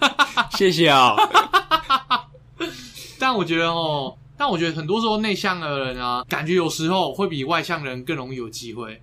[0.56, 2.26] 谢谢啊、哦。
[3.18, 9.00] 但我觉得哦，但我觉得很多时候内向的人啊，感觉有时候会比外向的人更容易有机会，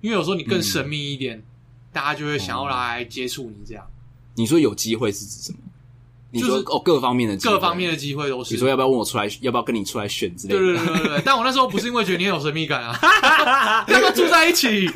[0.00, 1.42] 因为有时候你更神秘一点，嗯、
[1.92, 3.84] 大家就会想要来接触你这样。
[4.36, 5.58] 你说有机会是指什么？
[6.30, 8.54] 你说、就是、哦，各方面的各方面的机会都是。
[8.54, 9.28] 你说要不要问我出来？
[9.40, 10.60] 要不要跟你出来选之类的？
[10.60, 11.22] 对对对对对。
[11.24, 14.88] 但我那时候不是因为觉得你很有神秘感啊，要不要住在一起？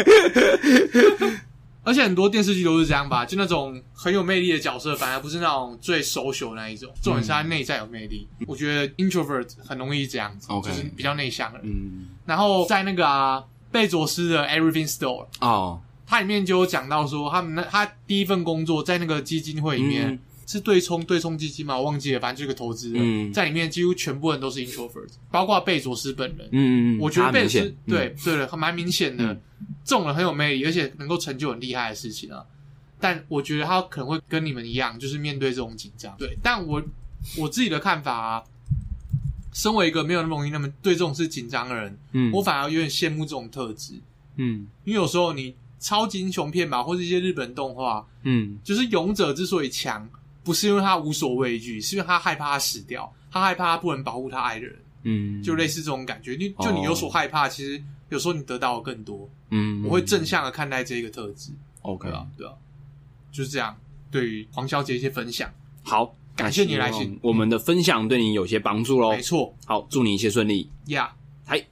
[1.83, 6.93] 而且很多电视剧都是这样吧，就那种很有魅力的角色，反而不是那种最 social 那一种。
[7.03, 8.29] 重点是他内在有魅力。
[8.39, 11.69] 嗯、我觉得 introvert 很容易这样子就是比较内向的人。
[11.69, 12.09] 嗯。
[12.27, 20.09] 然后在那个啊，贝佐斯的 Everything Store 哦，它里面就有讲到说，他们那他第一份工作在那个基金会里面。
[20.09, 20.19] 嗯
[20.51, 21.77] 是对冲对冲基金嘛？
[21.79, 26.49] 我忘记了，反正就是个投资人、嗯，在里面几乎全部人都是 introvert，包括贝佐斯本人。
[26.51, 29.33] 嗯嗯，我觉得贝佐斯对、嗯、对了，蛮明显的，
[29.85, 32.45] 这种人很有魅力，而且能够成就很厉害的事情啊。
[32.99, 36.17] 但我觉得他可能会跟你们一样，就是面对这种紧张。
[36.19, 36.83] 对，但我
[37.39, 38.43] 我自己的看法啊，
[39.53, 43.95] 身为一个没有那么容易那么对这种事紧张的人，嗯，我反而有点羡慕这种特质。
[44.35, 50.11] 嗯，因为有时候你超级英雄片吧，或者一些日本动画，嗯，就是勇者之所以强。
[50.51, 56.35] 不是因为他无所畏惧，是因为他害怕他死掉，他害怕他不能保护他爱的人，嗯，就类似这种感觉。
[56.35, 62.53] 你就你有所害怕，哦，其实有时候你得到的更多，嗯，我会正向的看待这一个特质，OK，啊，对啊，
[63.31, 63.79] 就是这样。
[64.11, 65.49] 对于黄小姐一些分享，
[65.85, 71.11] 好，感谢你来信，我们的分享对你有些帮助喽，没错，好，祝你一切顺利，Yeah，，
[71.47, 71.65] 嗨，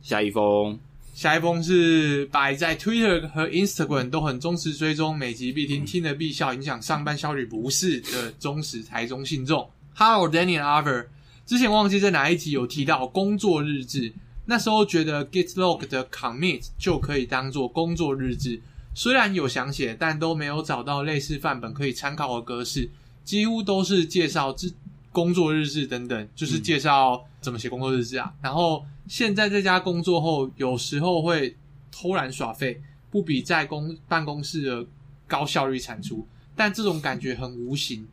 [0.00, 0.78] 下一封。
[1.20, 9.68] 下一封是摆在 Twitter 和 Instagram 都很忠实追踪，每集必听，听了必笑，影响上班效率不是的忠实台中信众。
[9.94, 11.08] Hello Danny and Arthur，
[11.44, 14.10] 之前忘记在哪一集有提到工作日志，
[14.46, 18.58] 那时候觉得 Gitlog 的 Commit 就可以当做工作日志，
[18.94, 22.88] 虽然有想写，但都没有找到类似范本可以参考的格式，
[23.24, 24.72] 几乎都是介绍之
[25.12, 28.82] 工作日志等等，就是介绍怎么写工作日志啊，然后。
[29.10, 31.56] 现在在家工作后，有时候会
[31.90, 32.80] 偷懒耍废，
[33.10, 34.86] 不比在公办公室的
[35.26, 38.06] 高效率产出，但这种感觉很无形。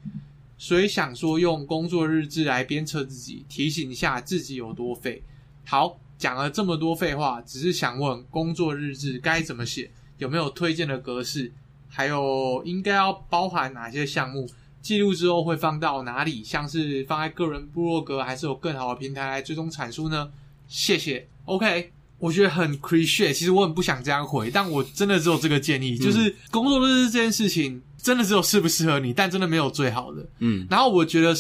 [0.58, 5.22] 所以想说用工作日志来鞭策自己，提醒一下自己有多废。
[5.66, 11.54] 好，讲了这么多废话，只是想问工作日志该怎么写，有没有推荐的格式，
[11.88, 14.50] 还有应该要包含哪些项目？
[14.82, 16.44] 记录之后会放到哪里？
[16.44, 20.32] 像是放在个人部落格，还是有更好的平台来追踪产出呢？
[20.68, 21.28] 谢谢。
[21.46, 21.92] OK。
[22.20, 30.26] 我觉得很 cliche，其实我很不想这样回，但我真的只有这个建议，嗯、就是工作日志这件事情，真的只有适不适合你，但真的没有最好的。
[30.40, 31.36] 嗯，然后我觉得，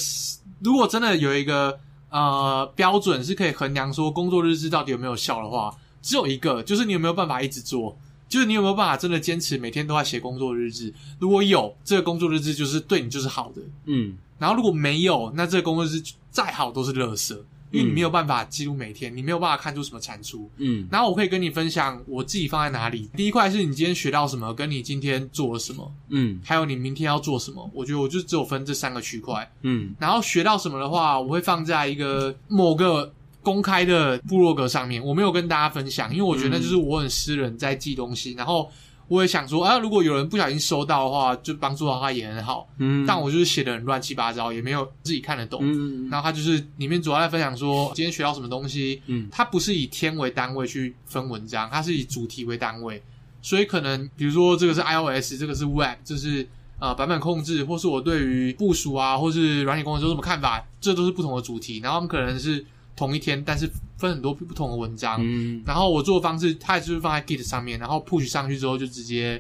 [0.59, 1.79] 如果真的有一个
[2.11, 7.97] 呃标准是可以衡量说工作日志到底有没有效的话，只有一个，就是你有没有办法一直做，
[8.29, 10.93] 就是你有没有办法真的坚持每天都在写工作日志。
[11.17, 13.61] 如果有这个工作日志，就是对你就是好的。
[13.85, 17.35] 嗯，然后如果没有，那这个工作日志再好都是垃圾。
[17.71, 20.49] 因为你没有办法记录每天，你没有办法看出什么产出。
[20.57, 23.09] 嗯，然后我可以跟你分享我自己放在哪里。
[23.15, 25.91] 第一块是你今天学到什么，跟你今天做了什么。
[26.09, 27.69] 嗯，还有你明天要做什么。
[27.73, 29.49] 我觉得我就只有分这三个区块。
[29.61, 33.11] 嗯，然后学到什么的话，我会放在一个某个
[33.41, 38.71] 公开的部落格上面，我没有跟大家分享，因为我觉得那就是我很私人在记东西，然后。
[39.09, 42.67] 我也想说，啊，如果有人不小心收到的话，就帮助到他也很好。
[42.77, 45.61] 嗯，但我就是写的很乱七八糟，也没有自己看得懂。
[45.63, 49.01] 嗯，然后他就是里面主要在分享说今天学到什么东西。
[49.05, 53.01] 嗯，他不是以天为单位去分文章，他是以主题为单位。
[53.41, 56.45] 所以可能比如说这个是 iOS，这个是 Web，这是
[56.79, 61.79] 呃版本控制，或是我对于部署啊，或是软体工程有什么看法，这都是不同的主题。
[61.79, 62.65] 然后他们可能是。
[62.97, 65.19] 同一天，但是分很多不同的文章。
[65.21, 69.39] 嗯，然后我做的方式，它也就是放在 Git 上面，然后 push 上去之后就直接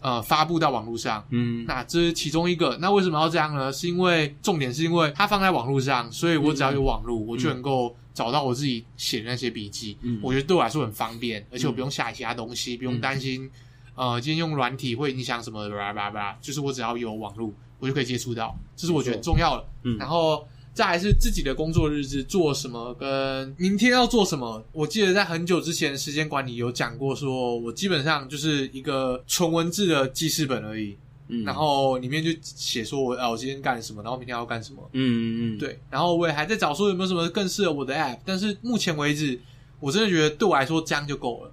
[0.00, 1.22] 呃发布到网络上。
[1.28, 2.78] 嗯，那这是其中一个。
[2.80, 3.70] 那为什么要这样呢？
[3.70, 9.98] 是因为重点是因为它放在网络上，所以我只要有网络，嗯、我就能够找到我自己写的那些笔记。
[10.00, 13.50] 嗯，我觉得对我来说很方便，而且我不用下其他东西，嗯、不用担心
[13.94, 16.38] 呃今天用软体会影响什么吧吧吧。
[16.40, 19.64] 就是我只要有网络，我就可以接触到，这是我觉得很重要的。
[19.82, 20.48] 嗯，然后。
[20.76, 24.62] 再来是自己的工作日志做什么，跟明天要做什么。
[24.72, 30.94] 我记得在很久之前时间管理有讲过，说我基本上就是一个纯文字的记事本而已。
[31.28, 34.86] 嗯，然后里面就写说我啊，我今天干什么，然后明天要干什么。
[34.92, 35.80] 嗯嗯嗯，对。
[35.88, 39.40] 然后我也还在找说有没有什么更适合我的 app，但是目前为止，
[39.80, 41.52] 我真的觉得对我来说这样就够了。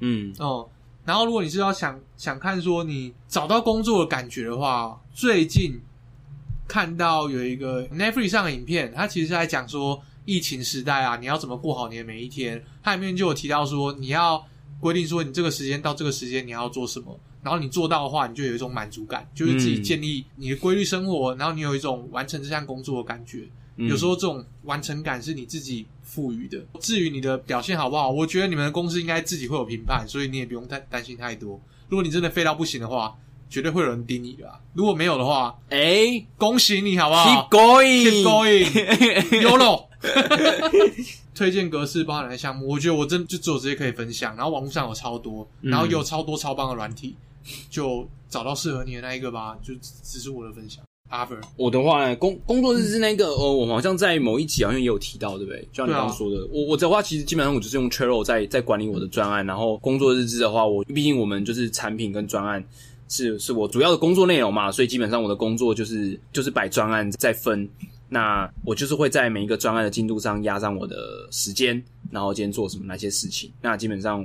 [0.00, 0.70] 嗯哦、嗯。
[1.04, 5.80] 然后如果你是要想想看说你找到工作的感觉的话，最近。
[6.66, 12.62] 看到有一个 Netflix 上的影片，它其实是在讲说疫情时代啊，你要怎么过好你的每一天。
[12.82, 14.44] 它里面就有提到说，你要
[14.80, 23.48] 规定说你这个时间到这个时间你要做什么，然后你做到的话，你就有一种满足感，就是自己建立你的规律生活，然后你有一种完成这项工作的感觉。
[23.76, 26.64] 有时候这种完成感是你自己赋予的。
[26.78, 31.60] 至于你的表现好不好，我觉得你们的公司应该自己会有评判，所以你也不用太担心太多。
[31.88, 33.16] 如果你真的废到不行的话，
[33.48, 39.84] 绝对会有人盯你的，如果没有的话，哎、欸，恭喜你，好不好？Keep going，Keep going，YOLO。
[41.34, 42.68] 推荐格式包含哪些项目？
[42.68, 44.36] 我觉得我真的就只有这些可以分享。
[44.36, 49.56] 然后网络上有超多，然后有超多超棒的软体，嗯、就找到适合你的那一个吧。
[49.60, 50.84] 就只是我的分享。
[51.10, 55.60] Arthur，我的话呢，工工作日志那个，呃、嗯，我好像在某一集好像也有提到，对不对？
[55.72, 59.44] 就像你刚刚说的，啊、我我的话其实基本上我就是用 Trello 在在管理我的专案。
[59.44, 62.64] 然后工作日志的话，我毕竟我们就是产品跟专案。
[63.08, 67.68] 是是我主要的工作内容嘛，所以基本上我的工作就是就是摆专案再分，
[68.08, 74.24] 那我就是会在每一个专案的进度上压上我的时间，然后今天做什么那些事情，那基本上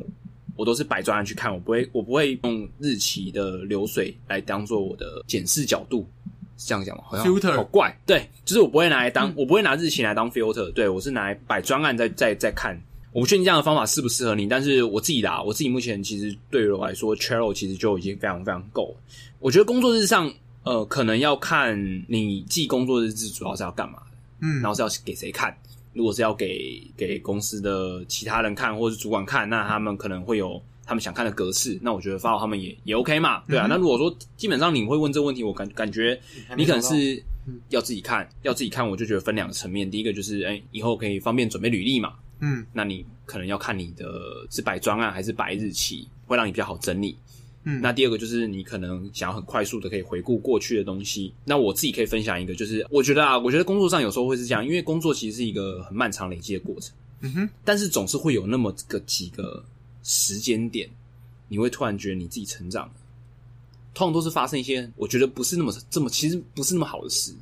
[0.55, 6.07] 我都是摆专案去看，我不会我不会用日期的流水来当做我的检视角度，
[6.57, 7.03] 是这样讲吗？
[7.07, 12.81] 好像 filter 好怪，对，就是我不会拿来当，嗯、我不会拿日期来当 filter，对，我是拿来摆专案在在在看。
[13.11, 19.01] 我不确定这样的方法适不适合你，但是我自己啦，我自己目前其实对于我来说，Trello 其实就已经非常非常够了。
[19.39, 20.31] 我觉得工作日上，
[20.63, 25.57] 呃，可能要看你记工作日志主要是要干嘛的，嗯，然后是要给谁看。
[25.93, 31.79] 如果是要给给公司的其他人看，或是主管看，那他们可能会有他们想看的格式。
[31.81, 33.65] 那我觉得发到他们也也 OK 嘛，对啊。
[33.65, 36.17] 嗯、那如果说基本上你会问这个问题，我感感觉
[36.55, 37.21] 你可能是
[37.69, 39.89] 要自己看，要自己看，我就觉得分两个层面。
[39.89, 42.13] 第一个就是，哎、欸，以后可以方便准备履历嘛。
[42.39, 47.17] 嗯，那你可能要看你的是摆专案还是摆日期，会让你比较好整理。
[47.63, 51.33] 嗯，那第二个就是你可能想要很快速的可以回顾过去的东西。
[51.43, 56.95] 那我自己可以分享一个，就是我觉得啊，我觉得工作上有时候会是这样，因为工作其实是一个很漫长累积的过程。
[57.21, 59.61] 嗯哼，但是总是会有那么个几个
[60.03, 60.89] 时间点，
[61.49, 62.93] 你会突然觉得你自己成长了。
[63.93, 67.33] 通常都是发生一些我觉得不是那么这么其实不是那么好的事。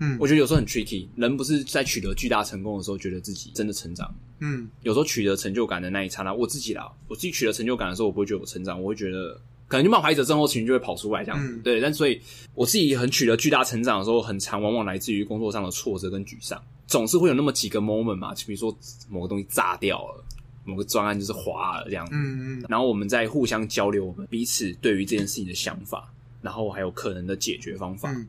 [0.00, 4.12] 嗯，我觉得有时候很 tricky，人不是在取得巨大成功的时候，觉得自己真的成长。
[4.40, 9.38] 嗯，有时候取得成就感的那一刹那，我自己啦，我自己取得成就感的时候，我不会觉得我成长，我会觉得
[9.68, 11.52] 可能就冒牌者症候群就会跑出来这样子。
[11.52, 12.18] 嗯、对，但所以
[12.54, 18.74] 我自己很取得巨大成长的时候，很常往往来自于工作上的挫折跟沮丧，总是会有那么几个 moment 嘛，就比如说
[19.10, 20.24] 某个东西炸掉了，
[20.64, 22.12] 某个专案就是滑了这样子。
[22.14, 22.64] 嗯嗯。
[22.70, 28.10] 然后我们再互相交流我们彼此对于这件事情的想法，然后还有可能的解决方法。
[28.10, 28.26] 嗯。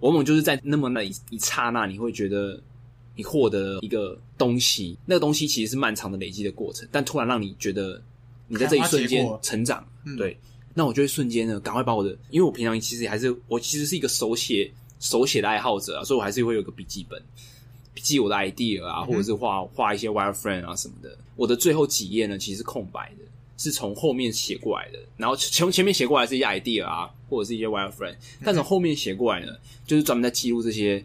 [0.00, 2.60] 往往就是在那么那一一刹那，你会觉得。
[3.18, 7.98] 你获得了一个东西，那个东西其实是漫长的累积的过程，但突然让你觉得
[8.46, 9.82] 你在这一瞬间成长，
[10.18, 10.38] 对，
[10.74, 14.70] 那我就会瞬间呢，赶快把我的，因为我平常其实还是我其实是一个手写
[15.00, 17.18] 手写的爱好者啊，所以我还是会有个笔记本
[17.94, 21.16] 记我的 idea 啊，或者是画画一些 wireframe 啊什么的。
[21.36, 23.24] 我的最后几页呢，其实是空白的，
[23.56, 29.52] 是从后面写过来的，然后从前面写过来是一些 idea 啊，或者是一些 wireframe，但从后面写过来呢，
[29.86, 31.04] 就是专门在记录这些。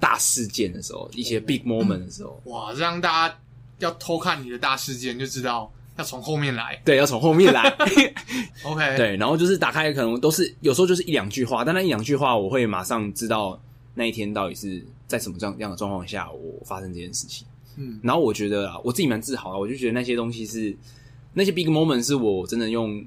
[0.00, 3.38] 大事件的时候，一些 big moment 的时候，哇，这样大家
[3.78, 6.76] 要偷看你的大事件，就知道要从后面来。
[6.84, 7.70] 对，要从后面来。
[8.66, 13.56] OK，对，然后就是打开，可能都是有时候就是一两句话，但那一两句话，我会马上知道
[13.94, 17.46] 那一天到底是在什么这样这样的状况下，我发生这件事情。
[17.76, 20.76] 嗯，然后我觉得啊，我自己蛮自豪的，我就觉得那些东西是
[21.34, 23.04] 那些 big moment 是我真的用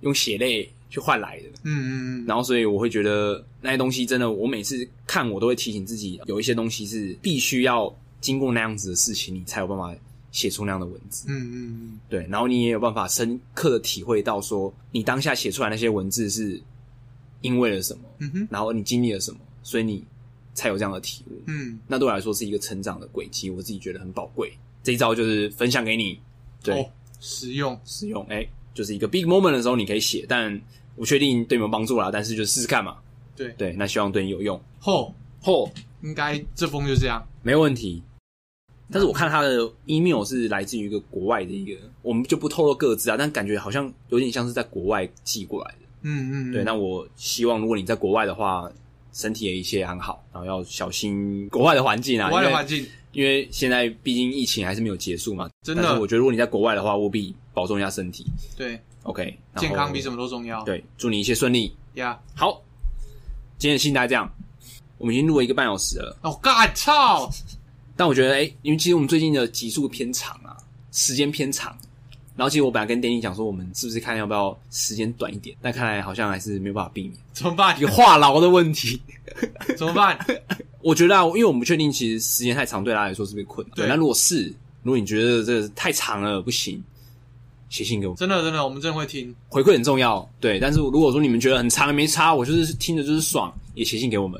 [0.00, 0.70] 用血泪。
[0.92, 1.88] 去换来的，嗯嗯
[2.20, 9.90] 嗯，然后所以我会觉得那些东西真的，我每次看我都会提醒自己，有一些东西是必须要经过那样子的事情，你才有办法
[10.32, 16.62] 写出那样的文字，嗯嗯嗯，对，然后你也有办法深刻的体会到说，你当下写出来那些文字是
[17.40, 20.04] 因为了什么，嗯哼，然后你经历了什么，所以你
[20.52, 24.52] 才有这样的体悟，嗯，那对我来说是一个成长的轨迹，我自己觉得很宝贵。
[24.82, 26.20] 这一招就是分享给你，
[26.62, 26.86] 对，哦、
[27.22, 30.60] 实用实用，哎，就是一个 big moment 的时候你可以写，但。
[30.94, 32.98] 不确定对你们帮助啦，但是就试试看嘛。
[33.34, 34.60] 对对，那希望对你有用。
[34.82, 35.10] 嚯
[35.42, 35.68] 嚯，
[36.02, 38.02] 应该这封就这样，没问题。
[38.90, 45.78] 但是我看他的 email 是来自于一个国外的一个，我们就不透露各自啊，但感觉好像有点像是在国外寄过来的。
[46.02, 46.62] 嗯嗯，对。
[46.62, 48.70] 那我希望如果你在国外的话，
[49.14, 52.28] 身体也一切安好，然后要小心国外的环境啊。
[52.28, 55.48] 国外的环境，因为现在毕竟疫情还是没有结束嘛。
[55.62, 58.26] 真的，我觉得如果你在国外的话，务必保重一下身体。
[58.56, 58.78] 对。
[59.04, 60.62] OK，健康比什么都重要。
[60.62, 61.74] 对，祝你一切顺利。
[61.94, 62.38] 呀，Yeah.
[62.38, 62.62] 好，
[63.58, 64.32] 今天的信大概这样，
[64.96, 66.16] 我们已经录了一个半小时了。
[66.22, 67.28] 哦，God，操！
[67.96, 70.56] 但我觉得，哎、欸，因为其实我们最近的集数偏长啊，
[70.92, 71.76] 时间偏长。
[72.34, 75.56] 然后，其实我本来跟 Danny 讲说，我们是不是看要不要时间短一点？
[75.60, 77.14] 但看来好像还是没有办法避免。
[77.32, 77.78] 怎么办？
[77.78, 79.00] 一个话痨的问题。
[79.76, 80.18] 怎么办？
[80.80, 83.76] 我觉得啊，因为我们不确定，其实时间太长对大家来说是不是困难？
[83.76, 83.86] 对。
[83.86, 84.46] 那如果是，
[84.82, 86.82] 如果你觉得这个太长了，不行。
[87.68, 90.60] 写信给我，真的真的，我们真的会听，回馈很重要，对。
[90.60, 94.38] 但是如果说你们觉得很长没差，我就是听着就是爽，也写信给我们，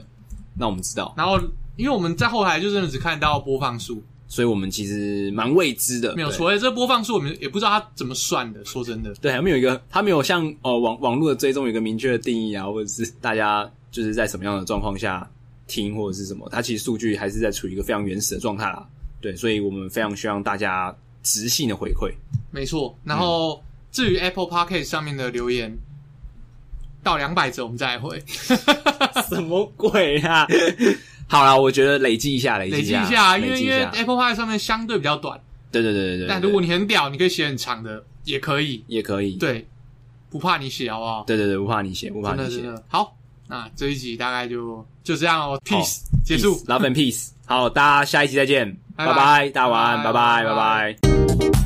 [0.55, 1.15] 那我们知道。
[1.17, 1.41] 然后，
[1.77, 6.17] 因为我们在后台就真的只看到播放数，所以我们其实蛮未知的。
[6.17, 8.65] 没有错，这播放数我们也不知道它怎么算的。
[8.65, 15.31] 说真的，对，还没有一个，它没有像哦网网络的追踪有一个明确的定义啊，或者是大家就是在什么样的状况下
[15.67, 18.89] 听或者是什么，它其实数据还是在处于一个非常原始的状态啦。
[19.21, 20.97] 对，所以我们非常希望大家。
[21.25, 22.13] 直性的回馈，
[22.51, 22.99] 没错。
[23.05, 23.63] 然后
[23.93, 25.79] 至于 Apple Podcast 上面的留言，嗯、
[27.01, 28.21] 到两百则我们再来回。
[29.31, 30.45] 什么鬼啊？
[31.33, 35.41] 好啦，我觉得累积一下，累积一下，累积一下，因为因为 Apple Podcast 上面相对比较短。
[35.71, 36.27] 对对对对对。
[36.29, 39.37] 但如果你很屌，你可以写很长的，也可以，也可以。
[39.37, 39.67] 对，
[40.29, 41.25] 不怕你写，好不好？
[41.27, 42.63] 对对对，不怕你写，不怕你写。
[42.87, 43.17] 好，
[43.49, 45.59] 那这一集大概就就这样哦。
[45.65, 46.55] Peace，结束。
[46.67, 47.31] Love and peace。
[47.47, 48.77] 好，大家下一集再见。
[48.95, 51.62] 拜拜，大家晚安，拜拜，拜拜。